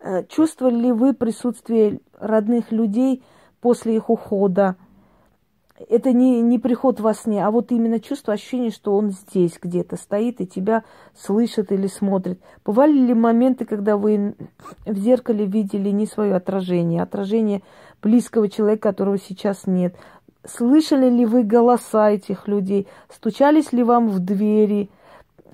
Э, 0.00 0.24
чувствовали 0.24 0.74
ли 0.74 0.92
вы 0.92 1.14
присутствие 1.14 2.00
родных 2.18 2.72
людей 2.72 3.22
после 3.60 3.94
их 3.94 4.10
ухода? 4.10 4.74
Это 5.88 6.12
не, 6.12 6.40
не 6.40 6.58
приход 6.58 7.00
во 7.00 7.14
сне, 7.14 7.44
а 7.44 7.50
вот 7.50 7.72
именно 7.72 8.00
чувство, 8.00 8.34
ощущение, 8.34 8.70
что 8.70 8.96
он 8.96 9.10
здесь 9.10 9.58
где-то 9.60 9.96
стоит 9.96 10.40
и 10.40 10.46
тебя 10.46 10.84
слышит 11.14 11.72
или 11.72 11.86
смотрит. 11.86 12.40
Бывали 12.64 12.92
ли 12.92 13.14
моменты, 13.14 13.64
когда 13.64 13.96
вы 13.96 14.34
в 14.84 14.96
зеркале 14.96 15.46
видели 15.46 15.90
не 15.90 16.06
свое 16.06 16.34
отражение, 16.34 17.00
а 17.00 17.04
отражение 17.04 17.62
близкого 18.02 18.48
человека, 18.48 18.90
которого 18.90 19.18
сейчас 19.18 19.66
нет? 19.66 19.94
Слышали 20.44 21.08
ли 21.08 21.24
вы 21.24 21.44
голоса 21.44 22.10
этих 22.10 22.48
людей? 22.48 22.88
Стучались 23.08 23.72
ли 23.72 23.82
вам 23.82 24.08
в 24.08 24.18
двери? 24.18 24.90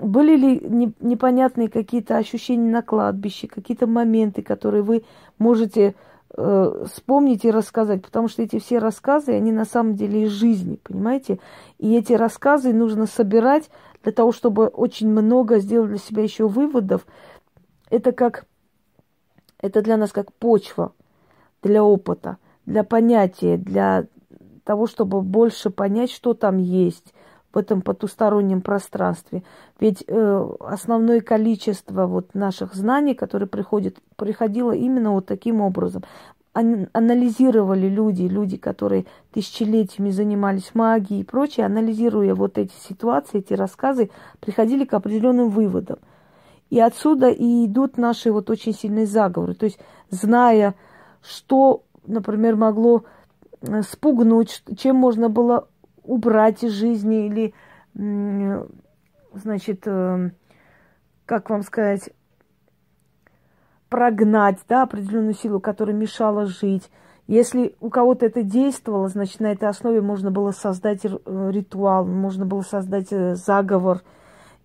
Были 0.00 0.36
ли 0.36 0.94
непонятные 1.00 1.68
какие-то 1.68 2.16
ощущения 2.16 2.70
на 2.70 2.82
кладбище, 2.82 3.48
какие-то 3.48 3.86
моменты, 3.86 4.42
которые 4.42 4.82
вы 4.82 5.04
можете 5.38 5.94
э, 6.38 6.84
вспомнить 6.86 7.44
и 7.44 7.50
рассказать, 7.50 8.02
потому 8.02 8.28
что 8.28 8.42
эти 8.42 8.58
все 8.58 8.78
рассказы, 8.78 9.32
они 9.32 9.50
на 9.52 9.64
самом 9.64 9.94
деле 9.94 10.24
из 10.24 10.30
жизни, 10.30 10.78
понимаете? 10.82 11.40
И 11.78 11.94
эти 11.96 12.12
рассказы 12.12 12.72
нужно 12.72 13.06
собирать 13.06 13.70
для 14.02 14.12
того, 14.12 14.32
чтобы 14.32 14.68
очень 14.68 15.08
много 15.08 15.58
сделать 15.58 15.90
для 15.90 15.98
себя 15.98 16.22
еще 16.22 16.46
выводов. 16.46 17.06
Это 17.90 18.12
как, 18.12 18.46
это 19.60 19.82
для 19.82 19.96
нас 19.96 20.12
как 20.12 20.32
почва 20.32 20.92
для 21.62 21.82
опыта, 21.82 22.38
для 22.66 22.84
понятия, 22.84 23.56
для 23.56 24.06
того, 24.64 24.86
чтобы 24.86 25.22
больше 25.22 25.70
понять, 25.70 26.10
что 26.10 26.34
там 26.34 26.58
есть 26.58 27.12
в 27.58 27.60
этом 27.60 27.82
потустороннем 27.82 28.60
пространстве. 28.60 29.42
Ведь 29.80 30.04
э, 30.06 30.48
основное 30.60 31.20
количество 31.20 32.06
вот 32.06 32.34
наших 32.34 32.74
знаний, 32.74 33.14
которые 33.14 33.48
приходят, 33.48 33.96
приходило 34.14 34.70
именно 34.70 35.10
вот 35.10 35.26
таким 35.26 35.60
образом. 35.60 36.04
Ан- 36.54 36.88
анализировали 36.92 37.88
люди, 37.88 38.22
люди, 38.22 38.56
которые 38.56 39.06
тысячелетиями 39.32 40.10
занимались 40.10 40.70
магией 40.74 41.22
и 41.22 41.24
прочее, 41.24 41.66
анализируя 41.66 42.36
вот 42.36 42.58
эти 42.58 42.74
ситуации, 42.88 43.38
эти 43.38 43.54
рассказы, 43.54 44.10
приходили 44.38 44.84
к 44.84 44.94
определенным 44.94 45.48
выводам. 45.48 45.98
И 46.70 46.78
отсюда 46.78 47.28
и 47.28 47.66
идут 47.66 47.98
наши 47.98 48.30
вот 48.30 48.50
очень 48.50 48.72
сильные 48.72 49.06
заговоры. 49.06 49.54
То 49.54 49.64
есть, 49.64 49.80
зная, 50.10 50.76
что, 51.22 51.82
например, 52.06 52.54
могло 52.54 53.02
э, 53.62 53.82
спугнуть, 53.82 54.62
чем 54.76 54.94
можно 54.94 55.28
было 55.28 55.66
убрать 56.08 56.64
из 56.64 56.72
жизни 56.72 57.26
или, 57.26 57.54
значит, 59.34 59.86
э, 59.86 60.30
как 61.26 61.50
вам 61.50 61.62
сказать, 61.62 62.10
прогнать, 63.90 64.58
да, 64.68 64.82
определенную 64.82 65.34
силу, 65.34 65.60
которая 65.60 65.94
мешала 65.94 66.46
жить. 66.46 66.90
Если 67.26 67.76
у 67.80 67.90
кого-то 67.90 68.24
это 68.24 68.42
действовало, 68.42 69.08
значит, 69.08 69.40
на 69.40 69.52
этой 69.52 69.68
основе 69.68 70.00
можно 70.00 70.30
было 70.30 70.50
создать 70.50 71.04
э, 71.04 71.10
ритуал, 71.50 72.06
можно 72.06 72.46
было 72.46 72.62
создать 72.62 73.12
э, 73.12 73.34
заговор, 73.34 74.02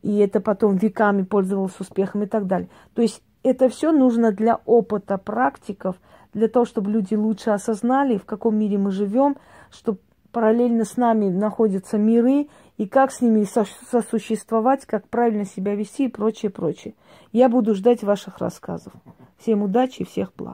и 0.02 0.18
это 0.20 0.40
потом 0.40 0.78
веками 0.78 1.24
пользовалось 1.24 1.78
успехом 1.80 2.24
и 2.24 2.26
так 2.26 2.48
далее. 2.48 2.70
То 2.94 3.02
есть 3.02 3.22
это 3.44 3.68
все 3.68 3.92
нужно 3.92 4.32
для 4.32 4.62
опыта 4.66 5.18
практиков, 5.18 5.98
для 6.34 6.48
того, 6.48 6.64
чтобы 6.66 6.90
люди 6.90 7.16
лучше 7.16 7.50
осознали, 7.50 8.18
в 8.18 8.26
каком 8.26 8.58
мире 8.58 8.78
мы 8.78 8.92
живем, 8.92 9.36
чтобы 9.70 10.00
параллельно 10.34 10.84
с 10.84 10.98
нами 10.98 11.30
находятся 11.30 11.98
миры, 11.98 12.50
и 12.78 12.88
как 12.88 13.12
с 13.12 13.22
ними 13.22 13.46
сосуществовать, 13.92 14.86
как 14.86 15.08
правильно 15.08 15.46
себя 15.46 15.76
вести 15.76 16.06
и 16.06 16.10
прочее, 16.10 16.52
прочее. 16.52 16.96
Я 17.32 17.48
буду 17.48 17.76
ждать 17.76 18.04
ваших 18.04 18.40
рассказов. 18.40 18.92
Всем 19.38 19.62
удачи 19.62 20.02
и 20.02 20.06
всех 20.06 20.34
благ. 20.36 20.52